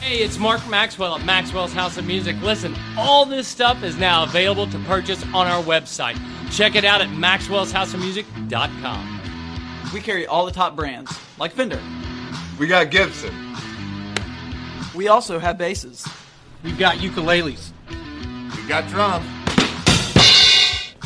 [0.00, 2.34] Hey, it's Mark Maxwell at Maxwell's House of Music.
[2.40, 6.18] Listen, all this stuff is now available to purchase on our website.
[6.50, 9.20] Check it out at maxwellshouseofmusic.com.
[9.92, 11.80] We carry all the top brands, like Fender.
[12.58, 13.34] We got Gibson.
[14.94, 16.06] We also have basses.
[16.64, 17.72] We've got ukuleles.
[17.88, 19.26] We've got drums.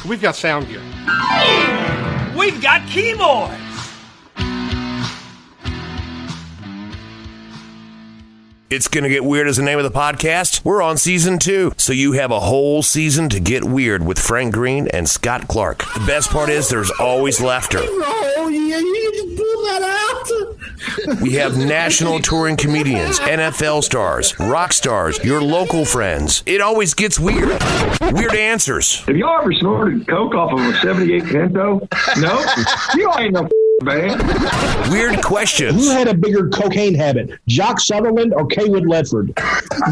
[0.08, 0.80] We've got sound gear.
[2.36, 3.52] We've got keyboards.
[8.72, 10.64] It's Gonna Get Weird is the name of the podcast.
[10.64, 14.54] We're on season two, so you have a whole season to get weird with Frank
[14.54, 15.80] Green and Scott Clark.
[15.92, 17.80] The best part is there's always laughter.
[18.44, 20.56] Oh, yeah, you just pull that
[21.06, 21.20] out.
[21.20, 26.42] We have national touring comedians, NFL stars, rock stars, your local friends.
[26.44, 27.62] It always gets weird.
[28.00, 29.00] Weird answers.
[29.02, 31.86] Have y'all ever snorted coke off of a 78 Pinto?
[32.16, 32.44] No?
[32.96, 33.48] you ain't no
[33.82, 34.90] man.
[34.90, 35.84] Weird questions.
[35.84, 39.32] Who had a bigger cocaine habit, Jock Sutherland or Cawood Ledford?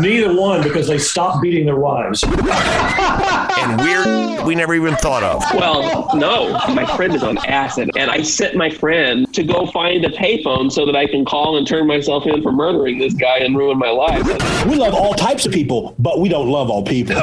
[0.01, 2.25] Neither one because they stopped beating their wives.
[2.25, 5.43] And weird we never even thought of.
[5.55, 10.05] Well, no, my friend is on acid, and I sent my friend to go find
[10.05, 13.39] a payphone so that I can call and turn myself in for murdering this guy
[13.39, 14.25] and ruin my life.
[14.67, 17.15] We love all types of people, but we don't love all people.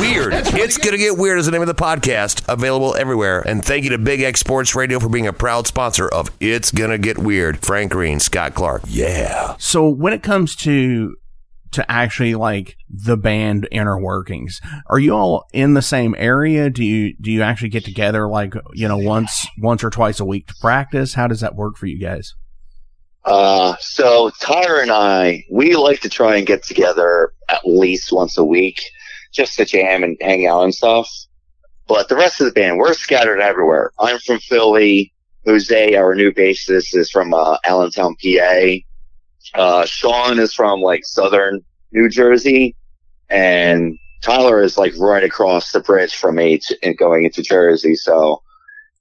[0.00, 0.34] Weird.
[0.54, 3.40] It's Gonna Get Weird is the name of the podcast, available everywhere.
[3.40, 6.70] And thank you to Big X Sports Radio for being a proud sponsor of It's
[6.70, 7.58] Gonna Get Weird.
[7.58, 8.82] Frank Green, Scott Clark.
[8.86, 9.56] Yeah.
[9.58, 11.16] So when it comes to
[11.72, 16.70] to actually like the band inner workings, are you all in the same area?
[16.70, 20.24] Do you do you actually get together like you know once once or twice a
[20.24, 21.14] week to practice?
[21.14, 22.34] How does that work for you guys?
[23.26, 28.38] Uh, so Tyler and I, we like to try and get together at least once
[28.38, 28.80] a week,
[29.32, 31.10] just to jam and hang out and stuff.
[31.88, 33.92] But the rest of the band, we're scattered everywhere.
[33.98, 35.12] I'm from Philly.
[35.46, 38.76] Jose, our new bassist, is from uh, Allentown, PA.
[39.54, 42.74] Uh, Sean is from like southern New Jersey,
[43.30, 47.94] and Tyler is like right across the bridge from me to, and going into Jersey.
[47.94, 48.42] So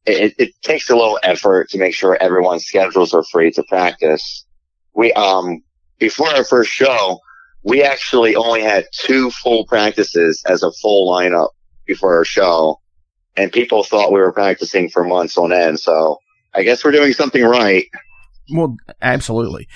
[0.05, 4.45] it, it takes a little effort to make sure everyone's schedules are free to practice.
[4.93, 5.63] We, um,
[5.97, 7.19] before our first show,
[7.63, 11.49] we actually only had two full practices as a full lineup
[11.85, 12.79] before our show.
[13.37, 15.79] And people thought we were practicing for months on end.
[15.79, 16.17] So
[16.53, 17.85] I guess we're doing something right.
[18.53, 19.67] Well, absolutely.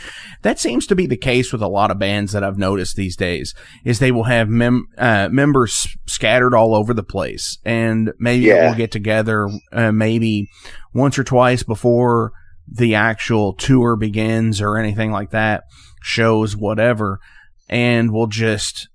[0.43, 3.15] That seems to be the case with a lot of bands that I've noticed these
[3.15, 3.55] days.
[3.83, 8.67] Is they will have mem- uh, members scattered all over the place, and maybe Yeah.
[8.67, 10.49] we'll get together uh, maybe
[10.93, 12.31] once or twice before
[12.71, 15.63] the actual tour begins or anything like that,
[16.03, 17.19] shows whatever,
[17.67, 18.87] and we'll just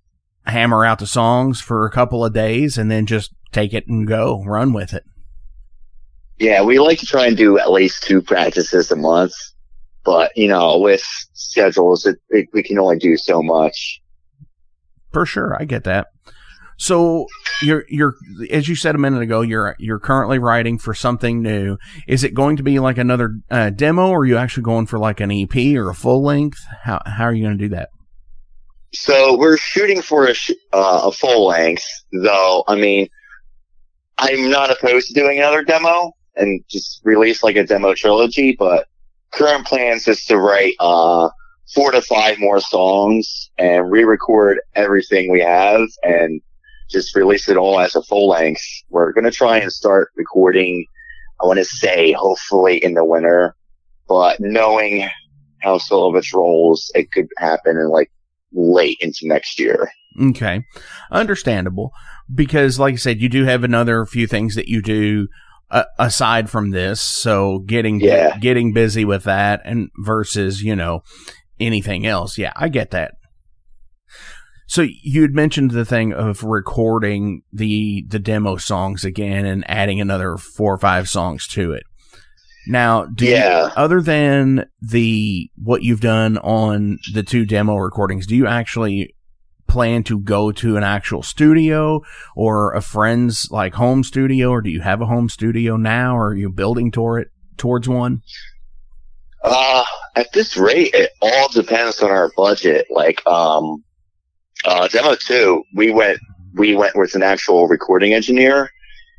[0.46, 4.06] hammer out the songs for a couple of days and then just take it and
[4.06, 5.04] go run with it.
[6.38, 9.32] Yeah, we like to try and do at least two practices a month.
[10.04, 11.02] But, you know, with
[11.32, 14.02] schedules, it, it, we can only do so much.
[15.12, 16.08] For sure, I get that.
[16.76, 17.26] So
[17.62, 18.14] you're you're
[18.50, 21.78] as you said a minute ago, you're you're currently writing for something new.
[22.08, 24.98] Is it going to be like another uh, demo, or are you actually going for
[24.98, 26.64] like an EP or a full length?
[26.82, 27.90] How how are you going to do that?
[28.94, 32.64] So we're shooting for a, sh- uh, a full length, though.
[32.68, 33.08] I mean,
[34.18, 38.86] I'm not opposed to doing another demo and just release like a demo trilogy, but
[39.32, 41.28] current plans is to write, uh,
[41.74, 46.40] four to five more songs and re-record everything we have and
[46.90, 48.62] just release it all as a full length.
[48.90, 50.86] We're going to try and start recording,
[51.42, 53.56] I want to say hopefully in the winter,
[54.06, 55.08] but knowing
[55.62, 58.10] how Skullovich rolls, it could happen in like
[58.54, 59.90] late into next year.
[60.20, 60.64] Okay,
[61.10, 61.90] understandable
[62.32, 65.26] because, like I said, you do have another few things that you do
[65.70, 67.00] uh, aside from this.
[67.00, 68.38] So getting Yeah.
[68.38, 71.02] getting busy with that and versus you know
[71.58, 72.38] anything else.
[72.38, 73.12] Yeah, I get that.
[74.66, 80.36] So you'd mentioned the thing of recording the the demo songs again and adding another
[80.36, 81.84] four or five songs to it.
[82.66, 83.66] Now, do Yeah.
[83.66, 89.14] you, other than the what you've done on the two demo recordings, do you actually
[89.66, 92.00] plan to go to an actual studio
[92.36, 96.28] or a friend's like home studio, or do you have a home studio now, or
[96.28, 98.22] are you building toward it towards one?
[99.42, 99.84] Uh,
[100.16, 102.86] at this rate, it all depends on our budget.
[102.90, 103.84] Like, um,
[104.64, 106.18] uh, demo two, we went,
[106.54, 108.70] we went with an actual recording engineer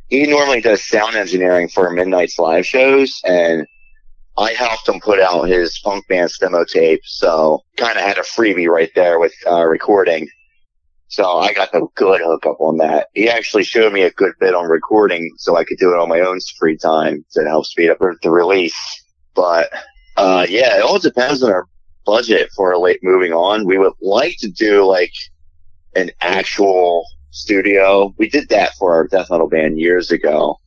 [0.09, 3.65] he normally does sound engineering for Midnight's live shows, and
[4.37, 7.01] I helped him put out his Punk Dance demo tape.
[7.05, 10.27] So kind of had a freebie right there with uh, recording.
[11.07, 13.07] So I got the good hookup on that.
[13.13, 16.09] He actually showed me a good bit on recording, so I could do it on
[16.09, 18.75] my own free time to help speed up the release.
[19.33, 19.71] But
[20.17, 21.67] uh, yeah, it all depends on our
[22.05, 23.65] budget for late moving on.
[23.65, 25.13] We would like to do like
[25.95, 28.13] an actual studio.
[28.17, 30.57] We did that for our death metal band years ago.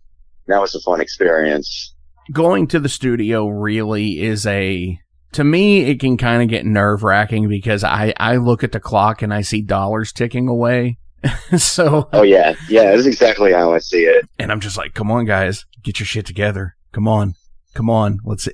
[0.46, 1.94] That was a fun experience.
[2.32, 4.98] Going to the studio really is a
[5.32, 8.80] to me it can kind of get nerve wracking because I I look at the
[8.80, 10.98] clock and I see dollars ticking away.
[11.58, 14.28] so Oh yeah, yeah, that's exactly how I see it.
[14.38, 16.76] And I'm just like, come on, guys, get your shit together.
[16.92, 17.34] Come on,
[17.74, 18.18] come on.
[18.24, 18.48] Let's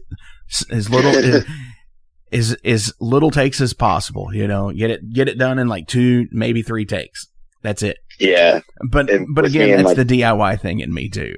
[0.71, 1.45] as little as,
[2.33, 4.33] as as little takes as possible.
[4.33, 7.29] You know, get it get it done in like two, maybe three takes.
[7.63, 7.99] That's it.
[8.19, 8.61] Yeah.
[8.89, 11.35] But but again, that's like, the DIY thing in me too.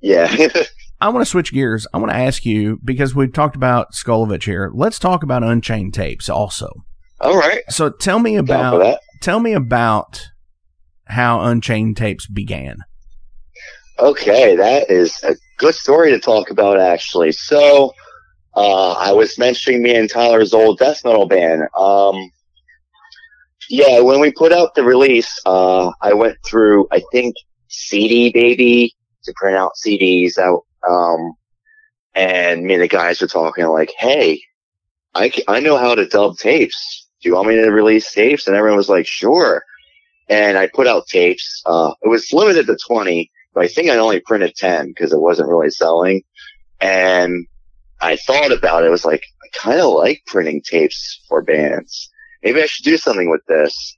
[0.00, 0.34] Yeah.
[1.00, 1.86] I want to switch gears.
[1.94, 4.70] I want to ask you because we've talked about Skullovich here.
[4.74, 6.84] Let's talk about Unchained Tapes also.
[7.20, 7.62] All right.
[7.70, 10.28] So tell me about tell me about
[11.06, 12.78] how Unchained Tapes began.
[13.98, 17.32] Okay, that is a good story to talk about actually.
[17.32, 17.92] So
[18.54, 21.62] uh, I was mentioning me and Tyler's old death metal band.
[21.76, 22.30] Um,
[23.70, 27.36] yeah, when we put out the release, uh, I went through, I think,
[27.68, 28.92] CD Baby
[29.22, 30.66] to print out CDs out.
[30.88, 31.34] Um,
[32.14, 34.42] and me and the guys were talking like, Hey,
[35.14, 37.08] I, I know how to dub tapes.
[37.22, 38.48] Do you want me to release tapes?
[38.48, 39.62] And everyone was like, sure.
[40.28, 41.62] And I put out tapes.
[41.64, 45.20] Uh, it was limited to 20, but I think I only printed 10 because it
[45.20, 46.22] wasn't really selling.
[46.80, 47.46] And
[48.00, 48.90] I thought about it.
[48.90, 52.10] Was like, I kind of like printing tapes for bands.
[52.42, 53.96] Maybe I should do something with this.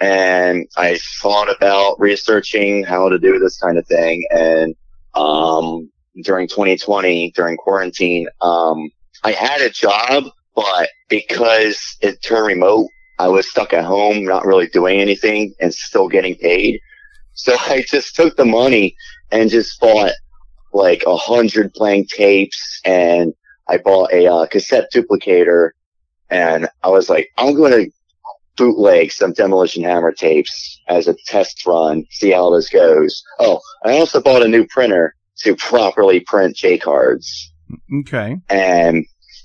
[0.00, 4.24] And I thought about researching how to do this kind of thing.
[4.30, 4.74] And,
[5.14, 5.90] um,
[6.22, 8.90] during 2020, during quarantine, um,
[9.24, 10.24] I had a job,
[10.54, 12.88] but because it turned remote,
[13.18, 16.80] I was stuck at home, not really doing anything and still getting paid.
[17.34, 18.96] So I just took the money
[19.30, 20.12] and just bought
[20.72, 23.32] like a hundred blank tapes and
[23.68, 25.70] I bought a uh, cassette duplicator
[26.32, 27.90] and I was like, I'm going to
[28.56, 33.22] bootleg some Demolition Hammer tapes as a test run, see how this goes.
[33.38, 37.52] Oh, I also bought a new printer to properly print J cards.
[38.00, 38.38] Okay.
[38.48, 39.04] And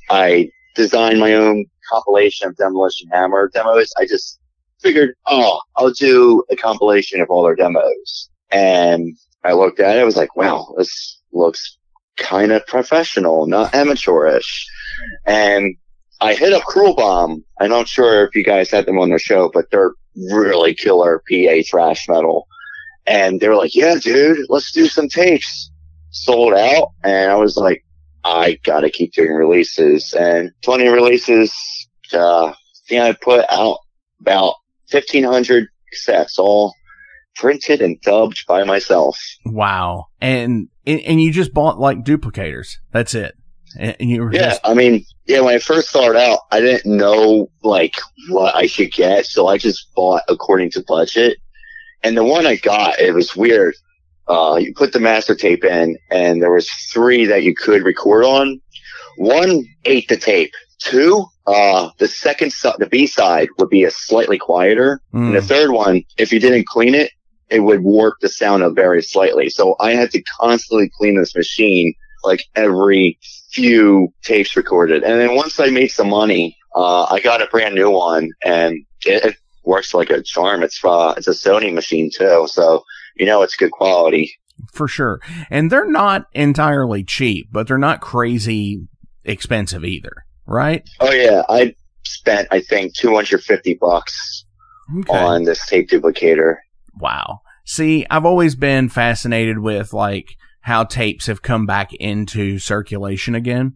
[0.10, 3.92] I designed my own compilation of Demolition Hammer demos.
[3.98, 4.40] I just
[4.80, 8.30] figured, oh, I'll do a compilation of all their demos.
[8.52, 11.78] And I looked at it, I was like, wow, this looks
[12.16, 14.68] kind of professional, not amateurish.
[15.26, 15.76] And
[16.20, 17.44] I hit up Cruel Bomb.
[17.60, 21.22] I'm not sure if you guys had them on the show, but they're really killer
[21.30, 22.48] PA thrash metal.
[23.06, 25.72] And they were like, yeah, dude, let's do some tapes.
[26.10, 26.90] Sold out.
[27.04, 27.84] And I was like,
[28.24, 31.56] I gotta keep doing releases and 20 releases.
[32.12, 32.54] Uh,
[32.92, 33.78] I I put out
[34.22, 34.56] about
[34.92, 36.74] 1500 cassettes all
[37.36, 39.20] printed and dubbed by myself.
[39.46, 40.08] Wow.
[40.20, 42.78] And, and you just bought like duplicators.
[42.92, 43.37] That's it.
[43.80, 46.86] And you were yeah, just- I mean, yeah, when I first started out, I didn't
[46.98, 47.94] know like
[48.30, 49.26] what I should get.
[49.26, 51.38] So I just bought according to budget.
[52.04, 53.76] And the one I got, it was weird.
[54.28, 58.24] Uh, you put the master tape in and there was three that you could record
[58.26, 58.60] on.
[59.18, 60.52] One ate the tape.
[60.80, 65.02] Two, uh, the second, the B side would be a slightly quieter.
[65.14, 65.48] And the Mm.
[65.48, 67.12] third one, if you didn't clean it,
[67.50, 69.50] it would warp the sound up very slightly.
[69.50, 71.94] So I had to constantly clean this machine
[72.28, 73.18] like every
[73.52, 75.04] few tapes recorded.
[75.04, 78.76] And then once I made some money, uh, I got a brand new one and
[79.06, 80.62] it, it works like a charm.
[80.64, 82.46] It's, uh, it's a Sony machine too.
[82.50, 82.84] So,
[83.16, 84.32] you know, it's good quality.
[84.74, 85.20] for sure.
[85.50, 88.88] And they're not entirely cheap, but they're not crazy
[89.26, 90.84] expensive either, right?
[91.00, 91.42] Oh yeah.
[91.50, 91.74] I
[92.06, 94.46] spent, I think, 250 bucks
[95.00, 95.18] Okay.
[95.18, 96.56] on this tape duplicator.
[96.96, 97.42] Wow.
[97.66, 100.28] See, I've always been fascinated with like
[100.68, 103.74] how tapes have come back into circulation again,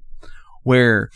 [0.63, 1.09] where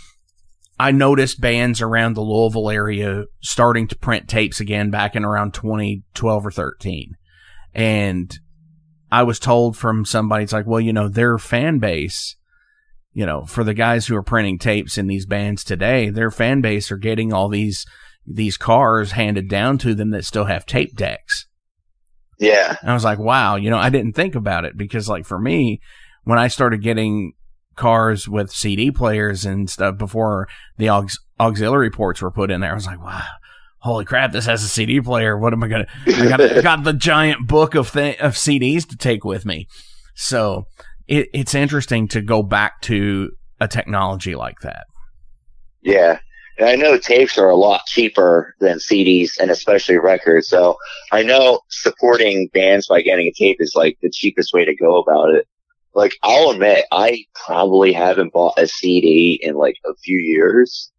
[0.80, 5.53] I noticed bands around the Louisville area starting to print tapes again back in around
[5.53, 7.17] 2012 or 13.
[7.73, 8.39] And
[9.11, 12.38] I was told from somebody, it's like, well, you know, their fan base,
[13.11, 16.61] you know, for the guys who are printing tapes in these bands today, their fan
[16.61, 17.86] base are getting all these,
[18.26, 21.47] these cars handed down to them that still have tape decks.
[22.39, 22.75] Yeah.
[22.81, 25.39] And I was like, wow, you know, I didn't think about it because like for
[25.39, 25.81] me,
[26.23, 27.33] when I started getting
[27.75, 31.07] cars with CD players and stuff before the aux-
[31.39, 33.23] auxiliary ports were put in there, I was like, wow,
[33.79, 35.38] holy crap, this has a CD player.
[35.38, 38.97] What am I to, I got, got the giant book of, th- of CDs to
[38.97, 39.67] take with me.
[40.15, 40.67] So
[41.07, 44.86] it, it's interesting to go back to a technology like that.
[45.81, 46.19] Yeah.
[46.58, 50.47] And I know tapes are a lot cheaper than CDs and especially records.
[50.47, 50.78] So
[51.12, 54.97] I know supporting bands by getting a tape is like the cheapest way to go
[54.97, 55.47] about it.
[55.93, 60.91] Like I'll admit, I probably haven't bought a CD in like a few years.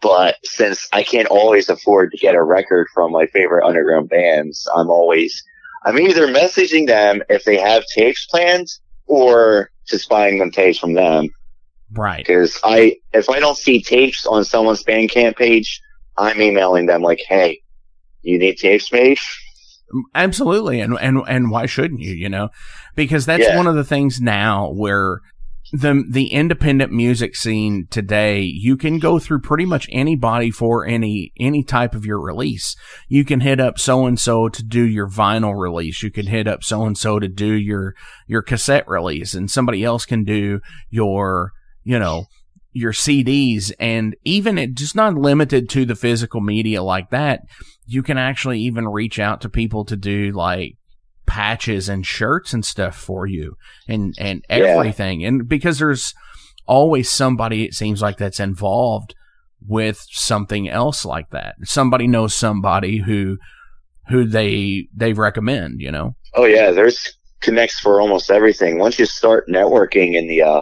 [0.00, 4.68] But since I can't always afford to get a record from my favorite underground bands,
[4.76, 5.42] I'm always,
[5.84, 8.68] I'm either messaging them if they have tapes planned
[9.06, 11.30] or just buying them tapes from them.
[11.96, 12.18] Right.
[12.26, 15.80] Because I, if I don't see tapes on someone's Bandcamp page,
[16.16, 17.60] I'm emailing them like, "Hey,
[18.22, 19.18] you need tapes made."
[20.14, 22.12] Absolutely, and and and why shouldn't you?
[22.14, 22.48] You know,
[22.94, 23.56] because that's Yeah.
[23.56, 25.20] one of the things now where
[25.72, 31.32] the the independent music scene today, you can go through pretty much anybody for any
[31.38, 32.76] any type of your release.
[33.08, 36.02] You can hit up so and so to do your vinyl release.
[36.02, 37.94] You can hit up so and so to do your
[38.26, 41.52] your cassette release, and somebody else can do your
[41.84, 42.26] you know
[42.72, 47.40] your CDs and even it just not limited to the physical media like that.
[47.86, 50.76] You can actually even reach out to people to do like
[51.24, 53.56] patches and shirts and stuff for you
[53.86, 54.56] and, and Yeah.
[54.56, 55.24] everything.
[55.24, 56.12] And because there's
[56.66, 59.14] always somebody, it seems like that's involved
[59.66, 61.54] with something else like that.
[61.62, 63.38] Somebody knows somebody who,
[64.08, 66.16] who they, they recommend, you know?
[66.34, 68.78] Oh yeah, there's connects for almost everything.
[68.80, 70.60] Once you start networking in the uh,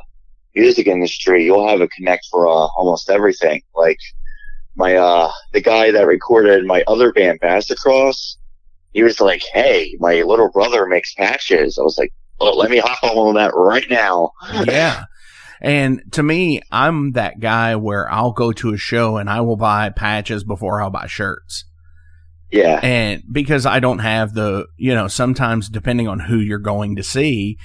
[0.54, 3.62] music industry, you'll have a connect for uh, almost everything.
[3.74, 3.98] Like
[4.74, 8.38] my uh, the guy that recorded my other band, Bastard Cross,
[8.92, 12.78] he was like, "Hey, my little brother makes patches." I was like, "Oh, let me
[12.78, 14.32] hop on that right now."
[14.66, 15.04] yeah.
[15.60, 19.56] And to me, I'm that guy where I'll go to a show and I will
[19.56, 21.64] buy patches before I'll buy shirts.
[22.50, 22.80] Yeah.
[22.82, 27.04] And because I don't have the, you know, sometimes depending on who you're going to
[27.04, 27.58] see,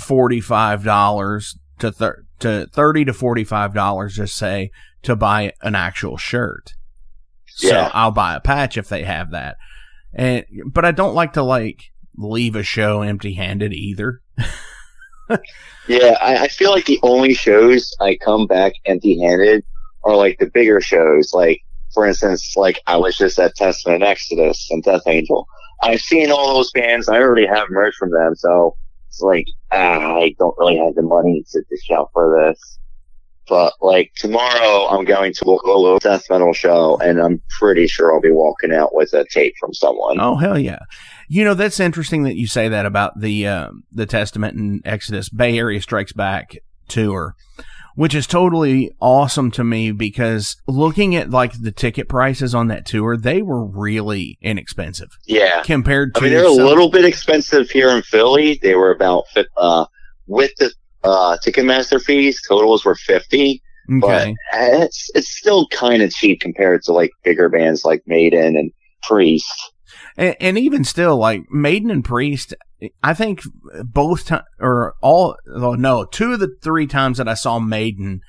[0.00, 4.70] $45 to, thir- to 30 to $45, just say,
[5.02, 6.74] to buy an actual shirt.
[7.48, 7.90] So Yeah.
[7.92, 9.56] I'll buy a patch if they have that.
[10.14, 11.82] And, but I don't like to like
[12.16, 14.20] leave a show empty handed either.
[15.86, 19.64] Yeah, I, I feel like the only shows I come back empty-handed
[20.04, 21.32] are like the bigger shows.
[21.32, 21.60] Like,
[21.94, 25.46] for instance, like I was just at Testament Exodus and Death Angel.
[25.82, 27.08] I've seen all those bands.
[27.08, 28.76] I already have merch from them, so
[29.10, 32.78] it's like ah, I don't really have the money to dish for this.
[33.48, 38.14] But like tomorrow, I'm going to a local death metal show, and I'm pretty sure
[38.14, 40.20] I'll be walking out with a tape from someone.
[40.20, 40.78] Oh hell yeah!
[41.26, 45.28] You know that's interesting that you say that about the um, the Testament and Exodus
[45.28, 47.34] Bay Area Strikes Back tour,
[47.94, 52.86] which is totally awesome to me because looking at like the ticket prices on that
[52.86, 55.62] tour, they were really inexpensive Yeah.
[55.62, 56.20] compared to.
[56.20, 58.58] I mean, they're a little bit expensive here in Philly.
[58.62, 59.24] They were about
[59.56, 59.86] uh
[60.26, 60.72] with the
[61.04, 63.62] uh Ticketmaster fees, totals were fifty.
[63.92, 64.34] Okay.
[64.52, 68.70] But it's it's still kind of cheap compared to like bigger bands like Maiden and
[69.02, 69.72] Priest.
[70.16, 72.54] and, and even still, like Maiden and Priest,
[73.02, 73.42] I think
[73.84, 78.20] both time or all oh, no two of the three times that I saw Maiden,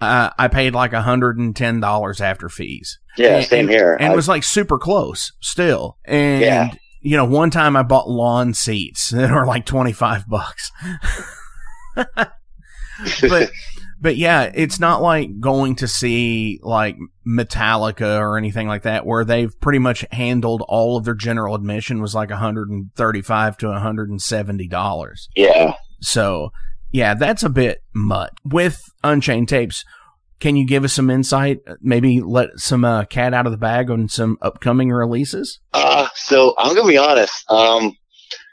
[0.00, 2.98] uh, I paid like a hundred and ten dollars after fees.
[3.16, 3.94] Yeah, And- same here.
[3.94, 5.98] And I- it was like super close still.
[6.04, 6.70] And Yeah.
[7.00, 10.70] you know, one time I bought lawn seats that were like twenty five bucks.
[11.96, 12.30] but
[14.06, 16.96] but yeah, it's not like going to see like
[17.26, 22.00] Metallica or anything like that where they've pretty much handled all of their general admission
[22.00, 25.28] was like 135 to 170 dollars.
[25.34, 25.74] Yeah.
[26.02, 26.52] So,
[26.92, 28.30] yeah, that's a bit much.
[28.44, 29.84] With Unchained Tapes,
[30.38, 31.58] can you give us some insight?
[31.80, 35.58] Maybe let some uh, cat out of the bag on some upcoming releases?
[35.72, 37.50] Uh, so I'm gonna be honest.
[37.50, 37.96] Um,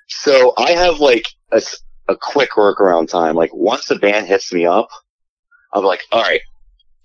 [0.08, 1.62] so I have like a,
[2.08, 3.36] a quick workaround time.
[3.36, 4.90] Like once a band hits me up,
[5.74, 6.42] I'm like, all right,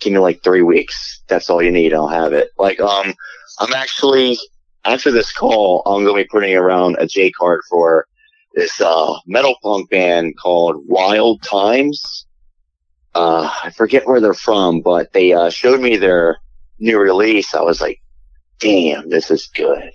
[0.01, 1.23] give me like three weeks.
[1.29, 1.95] That's all you need.
[1.95, 2.51] I'll have it.
[2.59, 3.15] Like, um,
[3.59, 4.39] I'm actually
[4.85, 8.07] after this call, I'm gonna be putting around a J card for
[8.55, 12.27] this uh metal punk band called Wild Times.
[13.15, 16.39] Uh, I forget where they're from, but they uh, showed me their
[16.79, 17.55] new release.
[17.55, 18.01] I was like,
[18.61, 19.91] damn, this is good.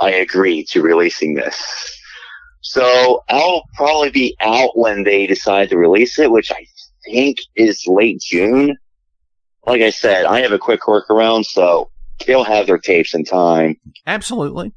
[0.00, 2.00] I agree to releasing this.
[2.62, 6.66] So I'll probably be out when they decide to release it, which I
[7.10, 8.76] think is late June.
[9.66, 11.90] Like I said, I have a quick workaround, so
[12.26, 13.76] they'll have their tapes in time.
[14.06, 14.72] Absolutely.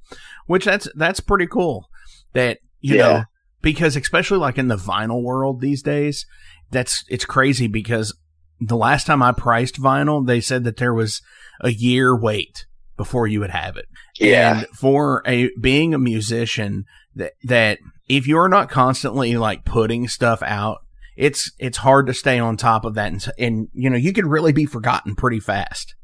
[0.48, 1.88] Which that's that's pretty cool.
[2.34, 3.02] That you Yeah.
[3.08, 3.24] know
[3.62, 6.26] because especially like in the vinyl world these days,
[6.72, 8.16] that's it's crazy because
[8.60, 11.22] the last time I priced vinyl, they said that there was
[11.62, 12.66] a year wait
[12.98, 13.86] before you would have it.
[14.20, 14.60] Yeah.
[14.60, 17.80] And for a being a musician that that
[18.10, 20.80] if you're not constantly like putting stuff out,
[21.16, 24.28] it's it's hard to stay on top of that, and, and you know you could
[24.28, 25.96] really be forgotten pretty fast.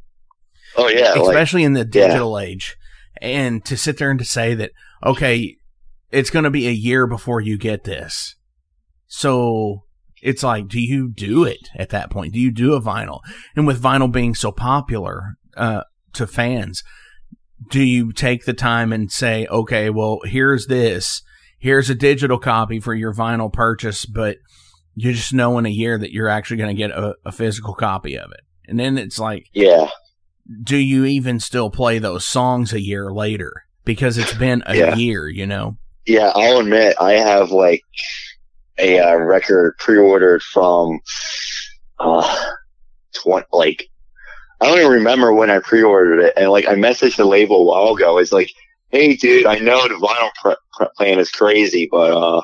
[0.75, 2.47] Oh yeah, especially like, in the digital yeah.
[2.47, 2.77] age.
[3.19, 4.71] And to sit there and to say that,
[5.03, 5.57] okay,
[6.11, 8.35] it's going to be a year before you get this.
[9.07, 9.85] So
[10.21, 12.33] it's like, do you do it at that point?
[12.33, 13.21] Do you do a vinyl?
[13.55, 15.83] And with vinyl being so popular, uh,
[16.13, 16.83] to fans,
[17.69, 21.21] do you take the time and say, okay, well, here's this,
[21.57, 24.37] here's a digital copy for your vinyl purchase, but
[24.99, 27.75] you just know in a year that you're actually going to get a, a physical
[27.75, 28.41] copy of it.
[28.67, 29.89] And then it's like, yeah,
[30.63, 33.53] do you even still play those songs a year later?
[33.85, 34.95] Because it's been a yeah.
[34.95, 35.77] year, you know?
[36.07, 37.83] Yeah, I'll admit I have like
[38.79, 40.99] a uh, record pre-ordered from,
[41.99, 42.45] uh,
[43.21, 43.87] 20, like,
[44.59, 46.33] I don't even remember when I pre-ordered it.
[46.37, 48.17] And like, I messaged the label a while ago.
[48.17, 48.51] It's like,
[48.89, 52.41] Hey dude, I know the vinyl pre- pre- plan is crazy, but, uh,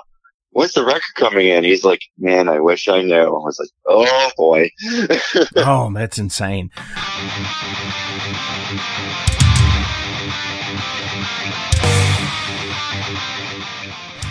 [0.54, 1.64] when's the record coming in?
[1.64, 3.16] He's like, man, I wish I knew.
[3.16, 4.70] I was like, oh boy.
[5.58, 6.72] oh, that's insane.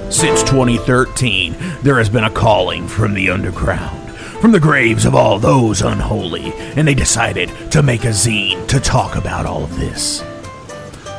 [0.10, 4.10] Since 2013, there has been a calling from the underground,
[4.42, 8.80] from the graves of all those unholy, and they decided to make a zine to
[8.80, 10.24] talk about all of this.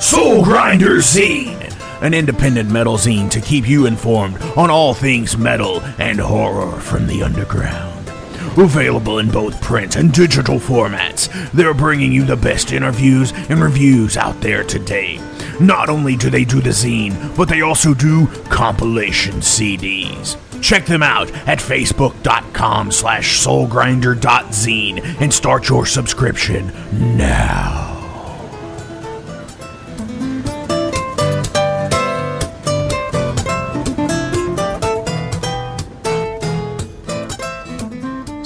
[0.01, 1.68] Soul Grinder Zine!
[2.01, 7.07] An independent metal zine to keep you informed on all things metal and horror from
[7.07, 8.09] the underground.
[8.57, 14.16] Available in both print and digital formats, they're bringing you the best interviews and reviews
[14.16, 15.20] out there today.
[15.61, 20.36] Not only do they do the zine, but they also do compilation CDs.
[20.61, 26.72] Check them out at facebook.com slash soulgrinder.zine and start your subscription
[27.16, 27.88] now.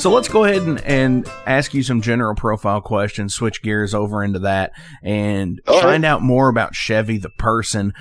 [0.03, 4.24] So let's go ahead and, and ask you some general profile questions, switch gears over
[4.24, 7.92] into that, and find out more about Chevy, the person,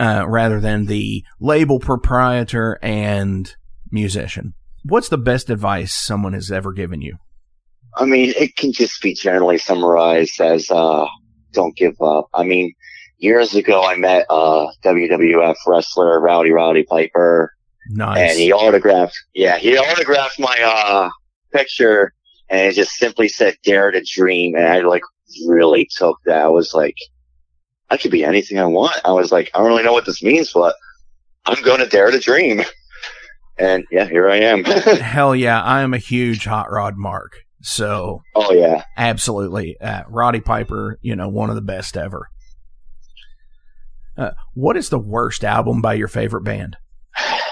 [0.00, 3.54] uh, rather than the label proprietor and
[3.92, 4.54] musician.
[4.82, 7.18] What's the best advice someone has ever given you?
[7.96, 11.06] I mean, it can just be generally summarized as, uh,
[11.52, 12.30] don't give up.
[12.34, 12.74] I mean,
[13.18, 17.52] years ago, I met a WWF wrestler, Rowdy Roddy Piper.
[17.90, 18.32] Nice.
[18.32, 21.10] And he autographed, yeah, he autographed my, uh,
[21.54, 22.12] picture
[22.48, 24.54] and it just simply said dare to dream.
[24.54, 25.02] And I like
[25.46, 26.42] really took that.
[26.42, 26.96] I was like,
[27.90, 29.00] I could be anything I want.
[29.04, 30.74] I was like, I don't really know what this means, but
[31.46, 32.62] I'm going to dare to dream.
[33.58, 34.64] And yeah, here I am.
[34.64, 35.62] Hell yeah.
[35.62, 37.40] I am a huge hot rod mark.
[37.62, 39.80] So, oh yeah, absolutely.
[39.80, 42.28] Uh, Roddy Piper, you know, one of the best ever.
[44.18, 46.76] Uh, what is the worst album by your favorite band?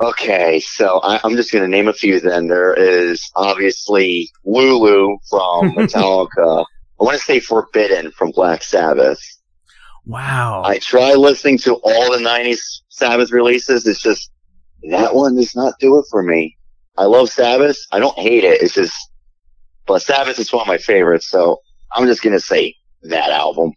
[0.00, 2.48] Okay, so I, am just going to name a few then.
[2.48, 6.64] There is obviously Lulu from Metallica.
[7.00, 9.20] I want to say Forbidden from Black Sabbath.
[10.04, 10.62] Wow.
[10.64, 13.86] I try listening to all the 90s Sabbath releases.
[13.86, 14.30] It's just,
[14.90, 16.56] that one does not do it for me.
[16.98, 17.78] I love Sabbath.
[17.92, 18.62] I don't hate it.
[18.62, 18.94] It's just,
[19.86, 21.28] but Sabbath is one of my favorites.
[21.28, 21.60] So
[21.92, 23.72] I'm just going to say that album.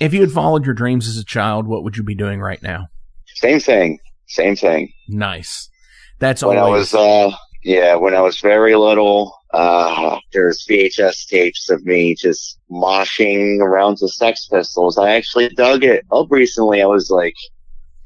[0.00, 2.62] If you had followed your dreams as a child, what would you be doing right
[2.62, 2.88] now?
[3.34, 3.98] Same thing.
[4.26, 4.92] Same thing.
[5.08, 5.70] Nice.
[6.18, 6.94] That's when always...
[6.94, 12.14] I was, uh, yeah, when I was very little, uh, there's VHS tapes of me
[12.14, 14.98] just moshing around to Sex Pistols.
[14.98, 16.82] I actually dug it up recently.
[16.82, 17.34] I was like,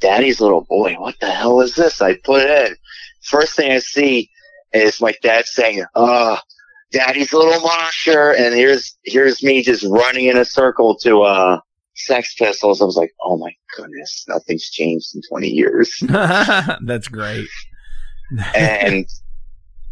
[0.01, 2.01] Daddy's little boy, what the hell is this?
[2.01, 2.77] I put it in.
[3.23, 4.31] First thing I see
[4.73, 6.39] is my dad saying, uh,
[6.91, 8.33] Daddy's little mosher.
[8.33, 11.61] And here's, here's me just running in a circle to, uh,
[12.05, 12.81] Sex Pistols.
[12.81, 15.95] I was like, oh my goodness, nothing's changed in 20 years.
[16.09, 17.49] That's great.
[18.55, 19.07] and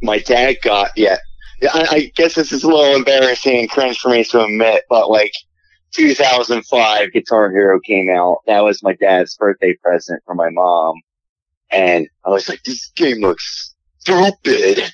[0.02, 1.18] my dad got, yeah,
[1.61, 4.84] Yeah, I, I guess this is a little embarrassing and cringe for me to admit,
[4.88, 5.32] but like
[5.92, 8.38] 2005 Guitar Hero came out.
[8.46, 10.94] That was my dad's birthday present for my mom.
[11.70, 14.92] And I was like, this game looks stupid.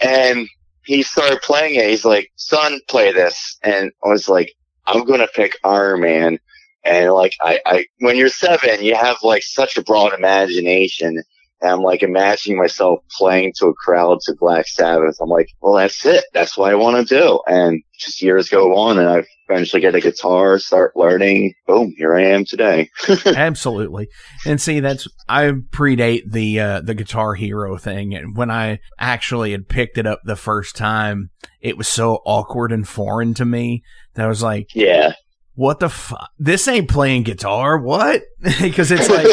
[0.00, 0.48] And
[0.84, 1.88] he started playing it.
[1.88, 3.58] He's like, son, play this.
[3.62, 4.54] And I was like,
[4.86, 6.38] I'm to pick Iron Man.
[6.84, 11.22] And like, I, I, when you're seven, you have like such a broad imagination.
[11.60, 15.16] And I'm like imagining myself playing to a crowd to Black Sabbath.
[15.20, 16.24] I'm like, well, that's it.
[16.32, 17.40] That's what I want to do.
[17.48, 21.54] And just years go on and I eventually get a guitar, start learning.
[21.66, 22.90] Boom, here I am today.
[23.26, 24.08] Absolutely.
[24.44, 28.14] And see, that's, I predate the, uh, the Guitar Hero thing.
[28.14, 31.30] And when I actually had picked it up the first time,
[31.60, 33.82] it was so awkward and foreign to me
[34.14, 35.12] that I was like, yeah.
[35.54, 36.28] What the fuck?
[36.38, 37.78] This ain't playing guitar.
[37.78, 38.22] What?
[38.60, 39.26] Because it's like,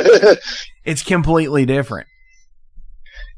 [0.86, 2.07] it's completely different.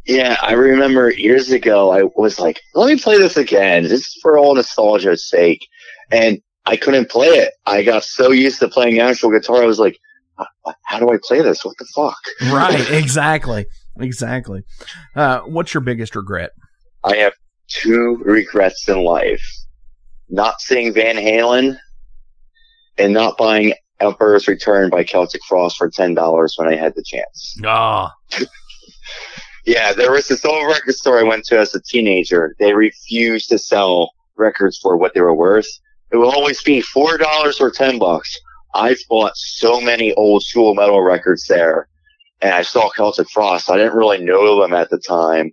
[0.05, 4.37] Yeah, I remember years ago, I was like, let me play this again, just for
[4.37, 5.65] all nostalgia's sake.
[6.11, 7.53] And I couldn't play it.
[7.65, 9.61] I got so used to playing actual guitar.
[9.63, 9.99] I was like,
[10.83, 11.63] how do I play this?
[11.63, 12.17] What the fuck?
[12.51, 12.89] Right.
[12.91, 13.65] Exactly.
[13.99, 14.63] exactly.
[15.15, 16.51] Uh, what's your biggest regret?
[17.03, 17.33] I have
[17.67, 19.45] two regrets in life.
[20.29, 21.77] Not seeing Van Halen
[22.97, 27.57] and not buying Emperor's Return by Celtic Frost for $10 when I had the chance.
[27.63, 28.11] Ah.
[28.33, 28.45] Oh.
[29.65, 32.55] Yeah, there was this old record store I went to as a teenager.
[32.59, 35.65] They refused to sell records for what they were worth.
[36.15, 38.39] It will always be four dollars or ten bucks.
[38.73, 41.89] I've bought so many old school metal records there,
[42.41, 43.69] and I saw Celtic Frost.
[43.69, 45.51] I didn't really know them at the time.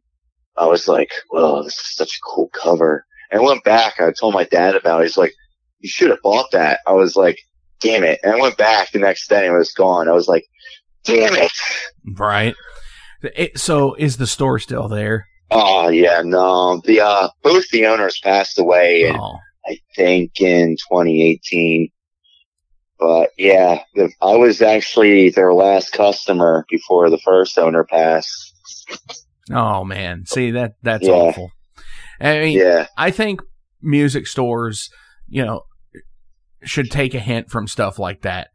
[0.57, 4.01] I was like, "Well, this is such a cool cover." And I went back.
[4.01, 5.07] I told my dad about it.
[5.07, 5.33] He's like,
[5.81, 7.41] "You should have bought that." I was like,
[7.81, 10.09] "Damn it!" And I went back the next day and it was gone.
[10.09, 10.45] I was like,
[11.03, 11.51] "Damn it!"
[12.07, 12.55] Right.
[13.25, 15.27] It, so is the store still there?
[15.51, 16.81] Oh yeah, no.
[16.85, 19.41] The uh both the owners passed away in, oh.
[19.67, 21.91] I think in 2018.
[22.99, 28.55] But yeah, the, I was actually their last customer before the first owner passed.
[29.51, 31.13] Oh man, see that that's yeah.
[31.13, 31.51] awful.
[32.21, 32.87] I mean, yeah.
[32.97, 33.41] I think
[33.81, 34.89] music stores,
[35.29, 35.63] you know,
[36.63, 38.51] should take a hint from stuff like that.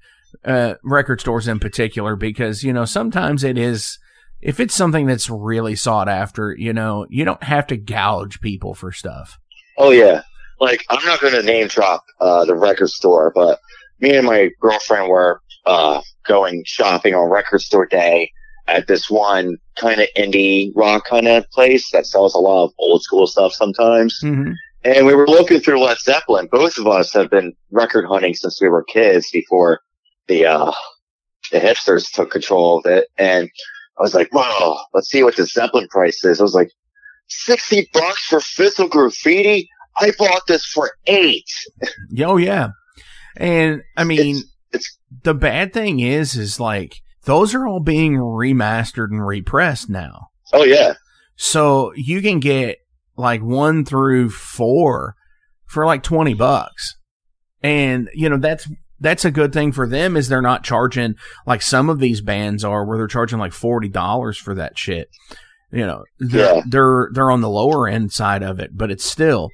[0.45, 3.99] Uh, record stores in particular, because you know sometimes it is
[4.41, 8.73] if it's something that's really sought after, you know, you don't have to gouge people
[8.73, 9.37] for stuff.
[9.77, 10.21] Oh yeah.
[10.59, 13.59] Like I'm not going to name drop uh, the record store, but
[13.99, 18.31] me and my girlfriend were uh, going shopping on record store day
[18.67, 22.73] at this one kind of indie rock kind of place that sells a lot of
[22.77, 24.19] old school stuff sometimes.
[24.23, 24.51] Mm-hmm.
[24.83, 26.47] And we were looking through Led Zeppelin.
[26.51, 29.81] Both of us have been record hunting since we were kids before
[30.27, 30.71] the uh,
[31.51, 33.07] the hipsters took control of it.
[33.17, 33.49] And
[33.97, 36.39] I was like, wow, let's see what the Zeppelin price is.
[36.39, 36.71] I was like,
[37.29, 39.69] 60 bucks for physical graffiti?
[39.97, 41.49] I bought this for eight.
[42.19, 42.69] Oh, yeah.
[43.35, 46.95] And I mean, it's, it's, the bad thing is, is like,
[47.25, 50.27] those are all being remastered and repressed now.
[50.53, 50.93] Oh, yeah.
[51.35, 52.77] So you can get
[53.15, 55.15] like one through four
[55.65, 56.95] for like 20 bucks.
[57.61, 58.67] And, you know, that's
[58.99, 62.63] that's a good thing for them is they're not charging like some of these bands
[62.63, 65.09] are where they're charging like forty dollars for that shit.
[65.71, 66.61] You know, they're, yeah.
[66.67, 69.49] they're they're on the lower end side of it, but it's still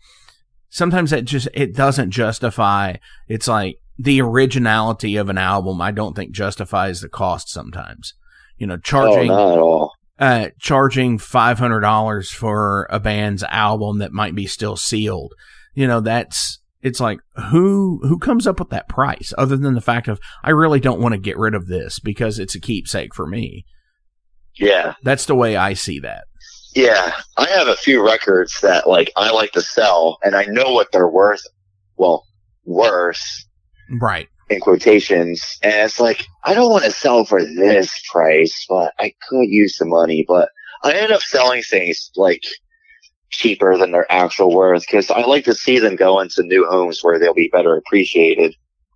[0.73, 2.95] sometimes it just it doesn't justify.
[3.27, 5.79] It's like the originality of an album.
[5.79, 8.15] I don't think justifies the cost sometimes.
[8.57, 9.93] You know, charging oh, not at all.
[10.19, 15.33] Uh, charging five hundred dollars for a band's album that might be still sealed.
[15.73, 17.19] You know, that's it's like
[17.51, 20.99] who who comes up with that price other than the fact of I really don't
[20.99, 23.65] want to get rid of this because it's a keepsake for me.
[24.55, 24.95] Yeah.
[25.03, 26.25] That's the way I see that.
[26.75, 27.13] Yeah.
[27.37, 30.91] I have a few records that like I like to sell and I know what
[30.91, 31.43] they're worth.
[31.97, 32.25] Well,
[32.65, 33.21] worth.
[33.99, 34.27] Right.
[34.49, 35.57] In quotations.
[35.61, 39.77] And it's like, I don't want to sell for this price, but I could use
[39.77, 40.49] the money, but
[40.83, 42.43] I end up selling things like
[43.29, 47.03] cheaper than their actual worth because I like to see them go into new homes
[47.03, 48.55] where they'll be better appreciated.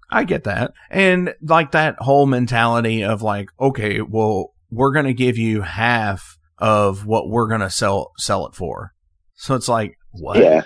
[0.09, 0.73] I get that.
[0.89, 6.36] And like that whole mentality of like, okay, well, we're going to give you half
[6.57, 8.93] of what we're going to sell, sell it for.
[9.35, 10.37] So it's like, what?
[10.37, 10.63] Yeah.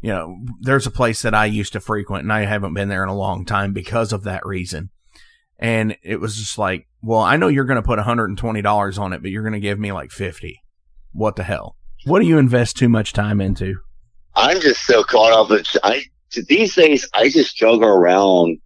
[0.00, 3.02] You know, there's a place that I used to frequent and I haven't been there
[3.02, 4.90] in a long time because of that reason.
[5.58, 9.22] And it was just like, well, I know you're going to put $120 on it,
[9.22, 10.60] but you're going to give me like 50.
[11.12, 11.76] What the hell?
[12.04, 13.76] What do you invest too much time into?
[14.34, 15.50] I'm just so caught up.
[15.50, 16.04] With, I
[16.48, 18.58] these days I just juggle around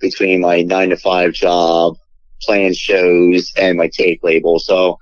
[0.00, 1.96] between my nine to five job,
[2.42, 4.58] playing shows, and my tape label.
[4.58, 4.98] So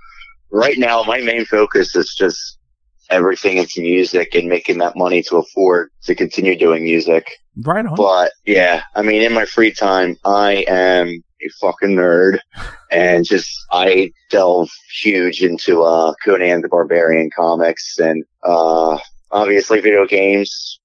[0.55, 2.59] right now my main focus is just
[3.11, 7.29] everything into music and making that money to afford to continue doing music.
[7.63, 7.97] Right on.
[7.97, 12.39] But yeah, I mean, in my free time, I am a fucking nerd
[12.91, 14.71] and just, I delve
[15.03, 18.97] huge into, uh, Conan the Barbarian comics and, uh,
[19.31, 20.81] obviously video games.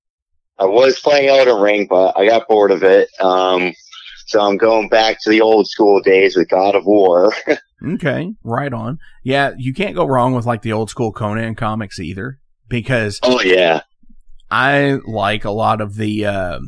[0.57, 3.07] I was playing Elden Ring, but I got bored of it.
[3.22, 3.72] Um,
[4.30, 7.34] so I'm going back to the old school days with God of War.
[7.93, 8.99] okay, right on.
[9.23, 13.41] Yeah, you can't go wrong with like the old school Conan comics either because Oh
[13.41, 13.82] yeah.
[14.51, 16.59] I like a lot of the uh,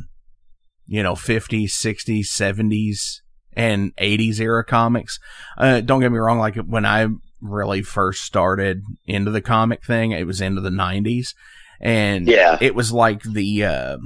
[0.87, 3.21] you know 50s, 60s, 70s
[3.53, 5.19] and 80s era comics.
[5.57, 7.07] Uh, don't get me wrong like when I
[7.41, 11.29] really first started into the comic thing, it was into the 90s
[11.79, 12.57] and Yeah.
[12.61, 13.97] it was like the uh,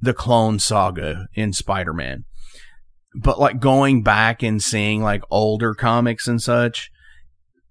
[0.00, 2.24] the clone saga in Spider-Man
[3.14, 6.90] but like going back and seeing like older comics and such,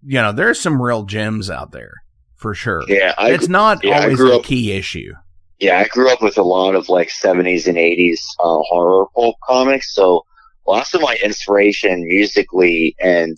[0.04, 1.94] you know, there's some real gems out there
[2.36, 2.84] for sure.
[2.88, 5.14] Yeah, I- it's not yeah, always a up- key issue.
[5.60, 9.36] Yeah, I grew up with a lot of like 70s and 80s uh, horror pulp
[9.44, 9.94] comics.
[9.94, 10.26] So
[10.66, 13.38] lots of my inspiration musically and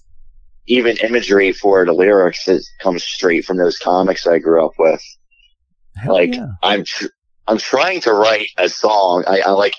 [0.67, 5.01] even imagery for the lyrics is, comes straight from those comics I grew up with.
[6.07, 6.33] like
[6.63, 7.07] I'm, tr-
[7.47, 9.25] I'm trying to write a song.
[9.27, 9.73] I, I like,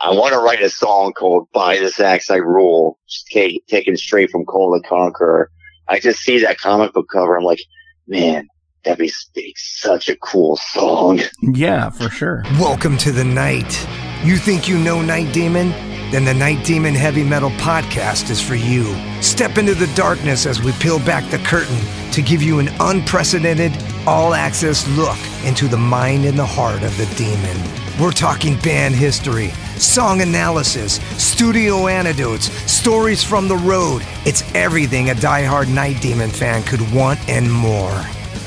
[0.00, 4.30] I want to write a song called "By This Axe I Rule," just taken straight
[4.30, 5.50] from Kull the Conqueror.
[5.88, 7.36] I just see that comic book cover.
[7.36, 7.60] I'm like,
[8.06, 8.48] man,
[8.84, 11.20] that'd be, be such a cool song.
[11.42, 12.42] Yeah, for sure.
[12.58, 13.86] Welcome to the night.
[14.24, 15.70] You think you know Night Demon?
[16.10, 18.94] Then the Night Demon Heavy Metal Podcast is for you.
[19.20, 21.78] Step into the darkness as we peel back the curtain
[22.12, 23.72] to give you an unprecedented,
[24.06, 27.83] all access look into the mind and the heart of the demon.
[28.00, 34.02] We're talking band history, song analysis, studio anecdotes, stories from the road.
[34.26, 37.94] It's everything a die-hard Night Demon fan could want and more.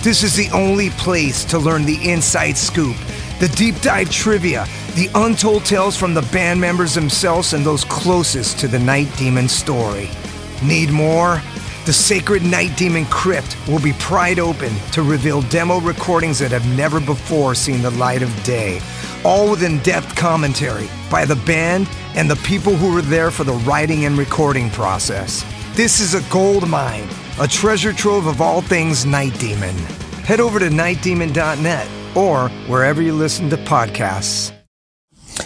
[0.02, 2.98] This is the only place to learn the inside scoop,
[3.40, 8.60] the deep dive trivia, the untold tales from the band members themselves and those closest
[8.60, 10.10] to the Night Demon story.
[10.62, 11.42] Need more?
[11.88, 16.68] The Sacred Night Demon Crypt will be pried open to reveal demo recordings that have
[16.76, 18.82] never before seen the light of day,
[19.24, 23.46] all with in depth commentary by the band and the people who were there for
[23.46, 25.46] the writing and recording process.
[25.76, 27.08] This is a gold mine,
[27.40, 29.78] a treasure trove of all things Night Demon.
[30.26, 34.52] Head over to nightdemon.net or wherever you listen to podcasts.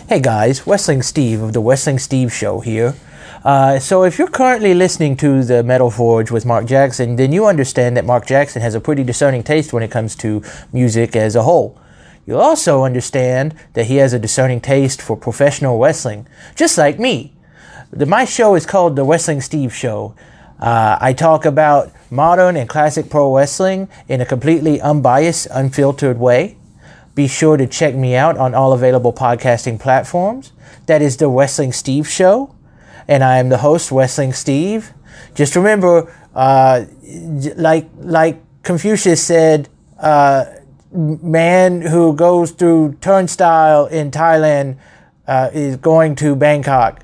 [0.10, 2.96] Hey guys, Wrestling Steve of the Wrestling Steve Show here.
[3.44, 7.48] Uh, so, if you're currently listening to the Metal Forge with Mark Jackson, then you
[7.48, 11.36] understand that Mark Jackson has a pretty discerning taste when it comes to music as
[11.36, 11.80] a whole.
[12.28, 17.34] You'll also understand that he has a discerning taste for professional wrestling, just like me.
[17.90, 20.16] The, my show is called The Wrestling Steve Show.
[20.60, 26.58] Uh, I talk about modern and classic pro wrestling in a completely unbiased, unfiltered way.
[27.16, 30.52] Be sure to check me out on all available podcasting platforms.
[30.86, 32.56] That is The Wrestling Steve Show.
[33.12, 34.94] And I am the host, Wrestling Steve.
[35.36, 36.86] Just remember, uh,
[37.58, 39.68] like, like Confucius said,
[40.00, 40.46] uh,
[40.94, 44.78] man who goes through turnstile in Thailand
[45.28, 47.04] uh, is going to Bangkok.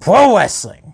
[0.00, 0.92] Pro wrestling.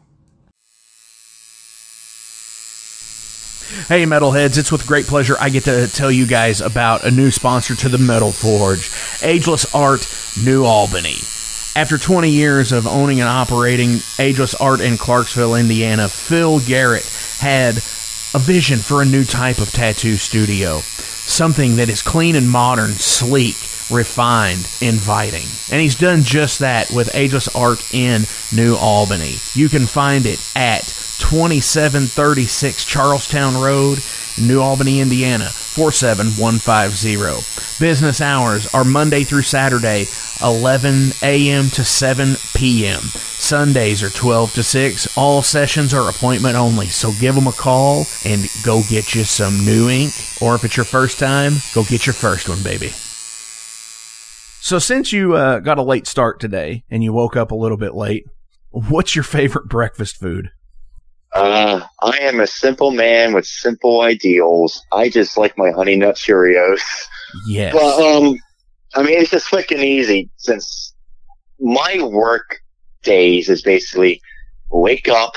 [3.89, 7.33] Hey, metalheads, it's with great pleasure I get to tell you guys about a new
[7.33, 8.89] sponsor to the Metal Forge
[9.25, 10.07] Ageless Art
[10.45, 11.17] New Albany.
[11.77, 17.05] After 20 years of owning and operating Ageless Art in Clarksville, Indiana, Phil Garrett
[17.39, 17.77] had
[18.33, 20.81] a vision for a new type of tattoo studio.
[21.27, 23.57] Something that is clean and modern, sleek,
[23.91, 25.45] refined, inviting.
[25.71, 28.23] And he's done just that with Ageless Art in
[28.55, 29.35] New Albany.
[29.53, 30.85] You can find it at
[31.19, 33.99] 2736 Charlestown Road,
[34.39, 37.85] New Albany, Indiana, 47150.
[37.85, 40.07] Business hours are Monday through Saturday,
[40.43, 41.69] 11 a.m.
[41.71, 43.01] to 7 p.m.
[43.01, 45.19] Sundays are 12 to 6.
[45.19, 49.65] All sessions are appointment only, so give them a call and go get you some
[49.65, 50.13] new ink.
[50.41, 52.93] Or if it's your first time, go get your first one, baby.
[54.61, 57.77] So, since you uh, got a late start today and you woke up a little
[57.77, 58.25] bit late,
[58.71, 60.51] what's your favorite breakfast food?
[61.33, 64.83] Uh, I am a simple man with simple ideals.
[64.93, 66.81] I just like my honey nut Cheerios.
[67.47, 67.73] Yes.
[67.75, 68.39] But, um,
[68.95, 70.95] I mean, it's just quick and easy since
[71.61, 72.61] my work
[73.03, 74.21] days is basically
[74.71, 75.35] wake up,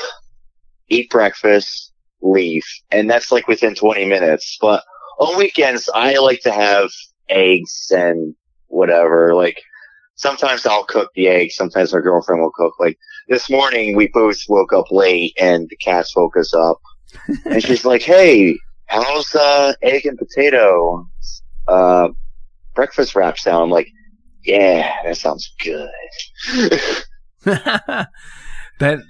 [0.87, 2.65] eat breakfast, leave.
[2.91, 4.57] And that's like within 20 minutes.
[4.61, 4.83] But
[5.19, 6.89] on weekends, I like to have
[7.27, 8.35] eggs and
[8.67, 9.35] whatever.
[9.35, 9.61] Like,
[10.19, 11.55] sometimes I'll cook the eggs.
[11.55, 12.73] Sometimes my girlfriend will cook.
[12.77, 12.99] Like,
[13.29, 16.79] this morning we both woke up late and the cats woke us up.
[17.45, 21.07] and she's like, hey, how's uh, egg and potato
[21.67, 22.09] uh,
[22.75, 23.63] breakfast wrap sound?
[23.63, 23.87] I'm like,
[24.43, 25.89] yeah, that sounds good.
[27.45, 28.09] that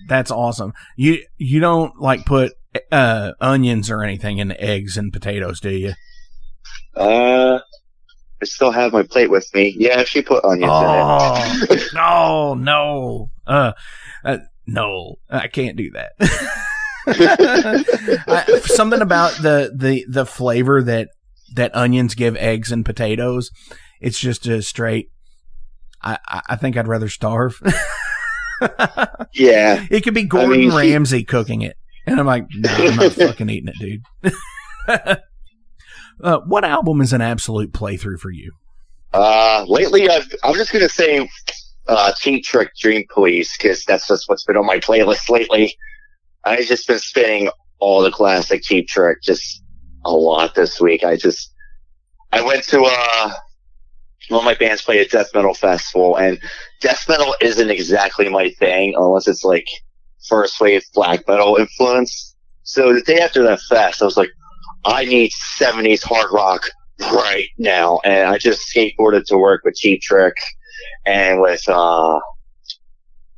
[0.07, 0.73] that's awesome.
[0.95, 2.53] You you don't like put
[2.91, 5.93] uh, onions or anything in the eggs and potatoes, do you?
[6.95, 7.59] Uh,
[8.41, 9.75] I still have my plate with me.
[9.77, 11.83] Yeah, she put onions Oh, in it.
[11.93, 13.73] no, no, uh,
[14.23, 16.13] uh, no, I can't do that.
[17.07, 21.09] I, something about the, the, the flavor that,
[21.55, 23.51] that onions give eggs and potatoes.
[23.99, 25.09] It's just a straight,
[26.01, 27.59] I, I- I think I'd rather starve.
[29.33, 29.85] yeah.
[29.89, 31.75] It could be Gordon mean, she- Ramsay cooking it.
[32.05, 35.21] And I'm like, no, I'm not fucking eating it, dude.
[36.23, 38.53] Uh, what album is an absolute playthrough for you?
[39.13, 41.27] Uh, lately I've, I'm just gonna say,
[41.87, 42.13] uh,
[42.43, 45.75] Trick Dream Police, cause that's just what's been on my playlist lately.
[46.43, 47.49] I've just been spinning
[47.79, 49.63] all the classic Cheap Trick just
[50.05, 51.03] a lot this week.
[51.03, 51.53] I just,
[52.31, 53.33] I went to, uh,
[54.29, 56.39] one of my bands played a death metal festival and
[56.81, 59.67] death metal isn't exactly my thing unless it's like
[60.27, 62.35] first wave black metal influence.
[62.63, 64.29] So the day after that fest, I was like,
[64.85, 66.69] I need 70s hard rock
[66.99, 67.99] right now.
[68.03, 70.35] And I just skateboarded to work with Cheap Trick
[71.05, 72.19] and with, uh,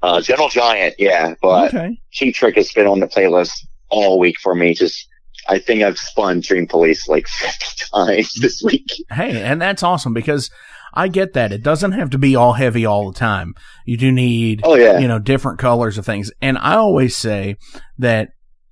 [0.03, 0.95] uh, Gentle Giant.
[0.97, 1.35] Yeah.
[1.41, 1.99] But Okay.
[2.11, 3.51] Cheap Trick has been on the playlist
[3.89, 4.73] all week for me.
[4.73, 5.07] Just,
[5.47, 8.87] I think I've spun Dream Police like 50 times this week.
[9.11, 10.49] Hey, and that's awesome because
[10.93, 11.51] I get that.
[11.51, 13.55] It doesn't have to be all heavy all the time.
[13.85, 14.99] You do need, Oh, yeah.
[14.99, 16.31] you know, different colors of things.
[16.41, 17.57] And I always say
[17.99, 18.29] that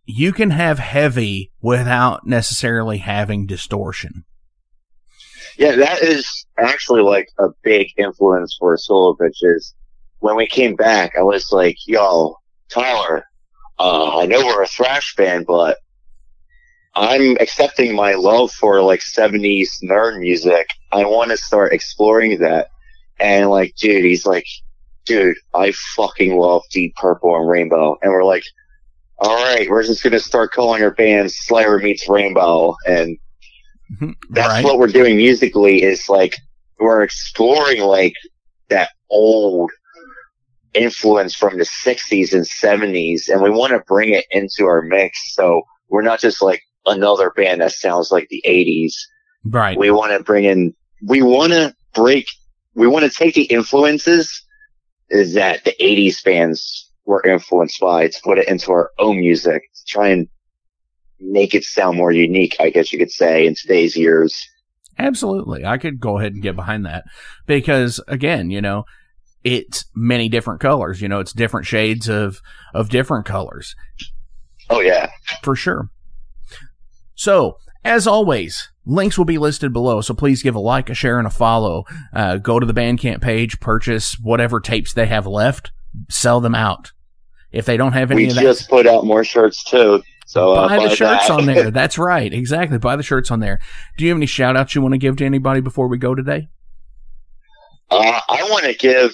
[0.10, 4.26] you can have heavy without necessarily having distortion.
[5.55, 9.74] Yeah, that is actually like a big influence for Skullovich.
[10.18, 12.36] When we came back, I was like, yo,
[12.70, 13.24] Tyler,
[13.78, 15.78] uh, I know we're a thrash band, but
[16.95, 20.70] I'm accepting my love for like 70s nerd music.
[20.91, 22.70] I want to start exploring that.
[23.20, 24.45] And like, dude, he's like,
[25.05, 27.97] dude, I fucking love Deep Purple and Rainbow.
[28.01, 28.43] And we're like,
[29.22, 32.76] all right, we're just going to start calling our band Slayer meets Rainbow.
[32.88, 33.17] And
[33.93, 34.11] mm-hmm.
[34.30, 34.63] that's Right.
[34.63, 36.36] what we're doing musically is like
[36.80, 38.13] we're exploring like
[38.70, 39.72] that old
[40.74, 45.34] influence from the 60s and 70s and we want to bring it into our mix
[45.34, 48.93] so we're not just like another band that sounds like the 80s
[49.45, 49.78] Right.
[49.80, 50.76] we want to bring in
[51.07, 52.28] we want to break
[52.76, 54.45] we want to take the influences
[55.09, 59.64] is that the 80s bands were influenced by to put it into our own music
[59.74, 60.28] to try and
[61.20, 64.47] make it sound more unique i guess you could say in today's years
[64.99, 65.66] Absolutely.
[65.66, 67.05] I could go ahead and get behind that
[67.45, 68.84] because again, you know,
[69.43, 72.41] it's many different colors, you know, it's different shades of,
[72.74, 73.76] of different colors.
[74.70, 75.10] Oh yeah.
[75.41, 75.89] For sure.
[77.16, 81.18] So, as always, links will be listed below, so please give a like, a share,
[81.18, 81.86] and a follow.
[82.14, 85.72] Uh, go to the Bandcamp page, purchase whatever tapes they have left,
[86.10, 86.91] sell them out.
[87.52, 90.54] If they don't have any we of that, just put out more shirts too so
[90.54, 91.32] uh, buy the shirts that.
[91.32, 91.72] on there.
[91.72, 92.32] That's right.
[92.32, 92.78] Exactly.
[92.78, 93.60] Buy the shirts on there.
[93.97, 96.14] Do you have any shout outs you want to give to anybody before we go
[96.14, 96.50] today?
[97.89, 99.12] Uh, I want to give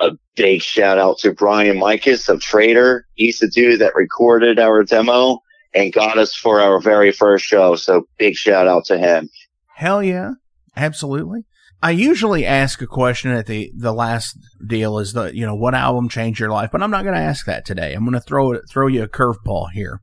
[0.00, 3.04] a big shout out to Brian Mikas of Trader.
[3.14, 5.42] He's the dude that recorded our demo
[5.74, 7.76] and got us for our very first show.
[7.76, 9.28] So big shout out to him.
[9.74, 10.30] Hell yeah.
[10.76, 11.44] Absolutely.
[11.84, 15.74] I usually ask a question at the, the last deal is the, you know, what
[15.74, 16.70] album changed your life?
[16.72, 17.92] But I'm not going to ask that today.
[17.92, 20.00] I'm going to throw throw you a curveball here.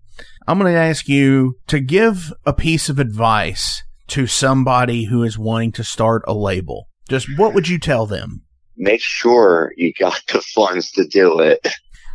[0.48, 5.40] I'm going to ask you to give a piece of advice to somebody who is
[5.40, 6.88] wanting to start a label.
[7.10, 8.44] Just what would you tell them?
[8.78, 11.68] Make sure you got the funds to do it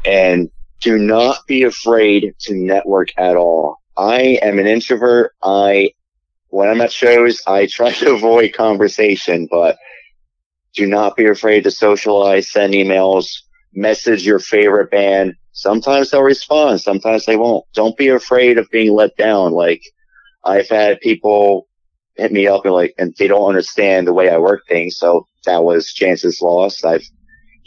[0.05, 0.49] and
[0.81, 3.79] do not be afraid to network at all.
[3.97, 5.33] I am an introvert.
[5.43, 5.91] I,
[6.49, 9.77] when I'm at shows, I try to avoid conversation, but
[10.75, 13.27] do not be afraid to socialize, send emails,
[13.75, 15.35] message your favorite band.
[15.53, 16.81] Sometimes they'll respond.
[16.81, 17.65] Sometimes they won't.
[17.75, 19.53] Don't be afraid of being let down.
[19.53, 19.83] Like
[20.45, 21.67] I've had people
[22.17, 24.97] hit me up and like, and they don't understand the way I work things.
[24.97, 26.85] So that was chances lost.
[26.85, 27.07] I've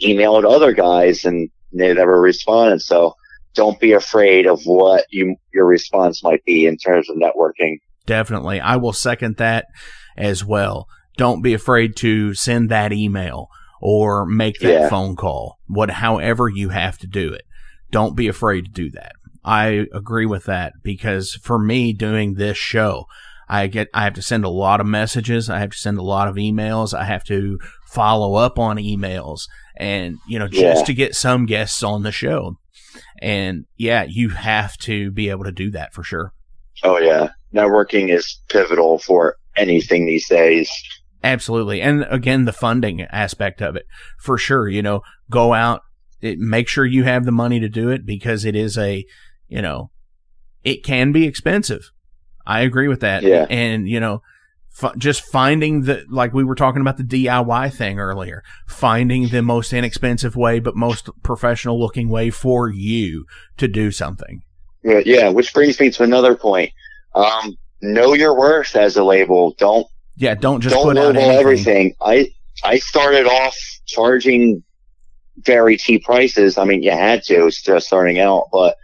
[0.02, 2.80] emailed other guys and they never responded.
[2.82, 3.14] So
[3.54, 7.78] don't be afraid of what you, your response might be in terms of networking.
[8.10, 8.58] Definitely.
[8.60, 9.66] I will second that
[10.16, 10.88] as well.
[11.16, 13.46] Don't be afraid to send that email
[13.80, 14.88] or make that Yeah.
[14.88, 15.58] phone call.
[15.68, 17.42] What, however you have to do it.
[17.92, 19.12] Don't be afraid to do that.
[19.44, 23.04] I agree with that because for me doing this show,
[23.48, 25.48] I get, I have to send a lot of messages.
[25.48, 26.92] I have to send a lot of emails.
[26.92, 27.58] I have to
[27.92, 29.42] follow up on emails
[29.76, 30.84] and, you know, just Yeah.
[30.84, 32.56] to get some guests on the show.
[33.22, 36.32] And yeah, you have to be able to do that for sure.
[36.82, 37.28] Oh yeah.
[37.54, 40.70] Networking is pivotal for anything these days.
[41.22, 41.82] Absolutely.
[41.82, 43.86] And again, the funding aspect of it
[44.18, 45.82] for sure, you know, go out,
[46.20, 49.04] it, make sure you have the money to do it because it is a,
[49.48, 49.90] you know,
[50.64, 51.90] it can be expensive.
[52.46, 53.22] I agree with that.
[53.22, 53.46] Yeah.
[53.50, 54.22] And, you know,
[54.82, 59.42] f- just finding the, like we were talking about the DIY thing earlier, finding the
[59.42, 63.26] most inexpensive way, but most professional looking way for you
[63.58, 64.42] to do something.
[64.82, 66.72] Yeah, yeah, which brings me to another point.
[67.14, 69.54] Um, know your worth as a label.
[69.58, 69.86] Don't
[70.16, 70.34] Yeah.
[70.34, 71.94] Don't just don't put out everything.
[72.00, 72.30] I
[72.62, 73.56] I started off
[73.86, 74.62] charging
[75.38, 76.58] very cheap prices.
[76.58, 78.48] I mean, you had to, it's just starting out.
[78.52, 78.76] But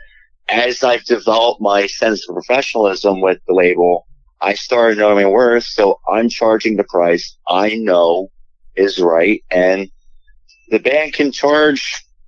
[0.48, 4.06] as I've developed my sense of professionalism with the label,
[4.40, 5.64] I started knowing my worth.
[5.64, 8.28] So I'm charging the price I know
[8.74, 9.88] is right, and
[10.68, 11.82] the band can charge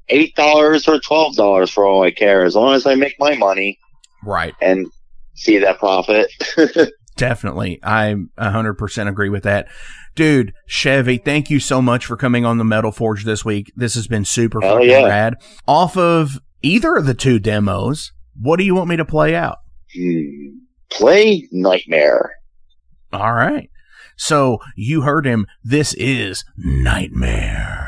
[0.08, 3.34] eight dollars or twelve dollars for all I care, as long as I make my
[3.36, 3.78] money
[4.24, 4.54] Right.
[4.60, 4.86] and
[5.38, 6.30] see that profit.
[7.16, 7.80] Definitely.
[7.82, 9.68] I 100% agree with that.
[10.14, 13.72] Dude, Chevy, thank you so much for coming on the Metal Forge this week.
[13.76, 15.04] This has been super Hell fucking yeah.
[15.04, 15.34] rad.
[15.66, 19.58] Off of either of the two demos, what do you want me to play out?
[19.96, 20.58] Hmm.
[20.90, 22.32] Play Nightmare.
[23.12, 23.70] All right.
[24.16, 25.46] So you heard him.
[25.62, 27.87] This is Nightmare.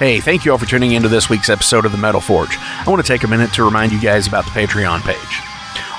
[0.00, 2.56] Hey, thank you all for tuning into this week's episode of the Metal Forge.
[2.58, 5.42] I want to take a minute to remind you guys about the Patreon page.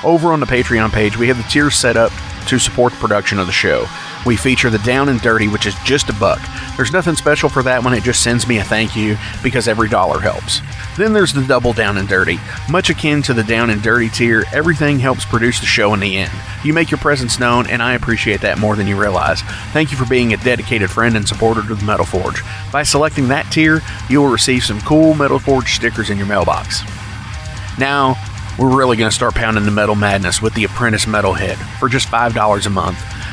[0.04, 2.10] Over on the Patreon page, we have the tiers set up
[2.48, 3.86] to support the production of the show.
[4.24, 6.40] We feature the Down and Dirty, which is just a buck.
[6.76, 9.88] There's nothing special for that one, it just sends me a thank you because every
[9.88, 10.60] dollar helps.
[10.96, 12.38] Then there's the Double Down and Dirty.
[12.70, 16.16] Much akin to the Down and Dirty tier, everything helps produce the show in the
[16.16, 16.32] end.
[16.64, 19.42] You make your presence known, and I appreciate that more than you realize.
[19.72, 22.42] Thank you for being a dedicated friend and supporter to the Metal Forge.
[22.70, 26.82] By selecting that tier, you will receive some cool Metal Forge stickers in your mailbox.
[27.78, 28.16] Now,
[28.58, 32.08] we're really going to start pounding the metal madness with the Apprentice Metalhead for just
[32.08, 32.98] $5 a month.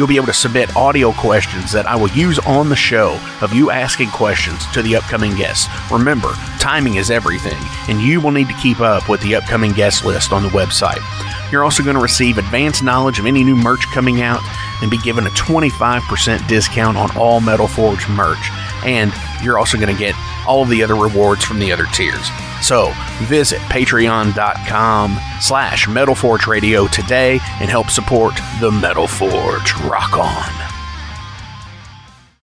[0.00, 3.52] You'll be able to submit audio questions that I will use on the show of
[3.52, 5.68] you asking questions to the upcoming guests.
[5.92, 10.06] Remember, timing is everything, and you will need to keep up with the upcoming guest
[10.06, 11.02] list on the website.
[11.52, 14.40] You're also going to receive advanced knowledge of any new merch coming out
[14.80, 18.48] and be given a 25% discount on all Metal Forge merch.
[18.86, 19.12] And
[19.42, 20.14] you're also going to get
[20.48, 22.26] all of the other rewards from the other tiers.
[22.60, 22.92] So
[23.22, 29.74] visit patreon.com slash Metal Forge Radio today and help support the Metal Forge.
[29.80, 30.69] Rock on.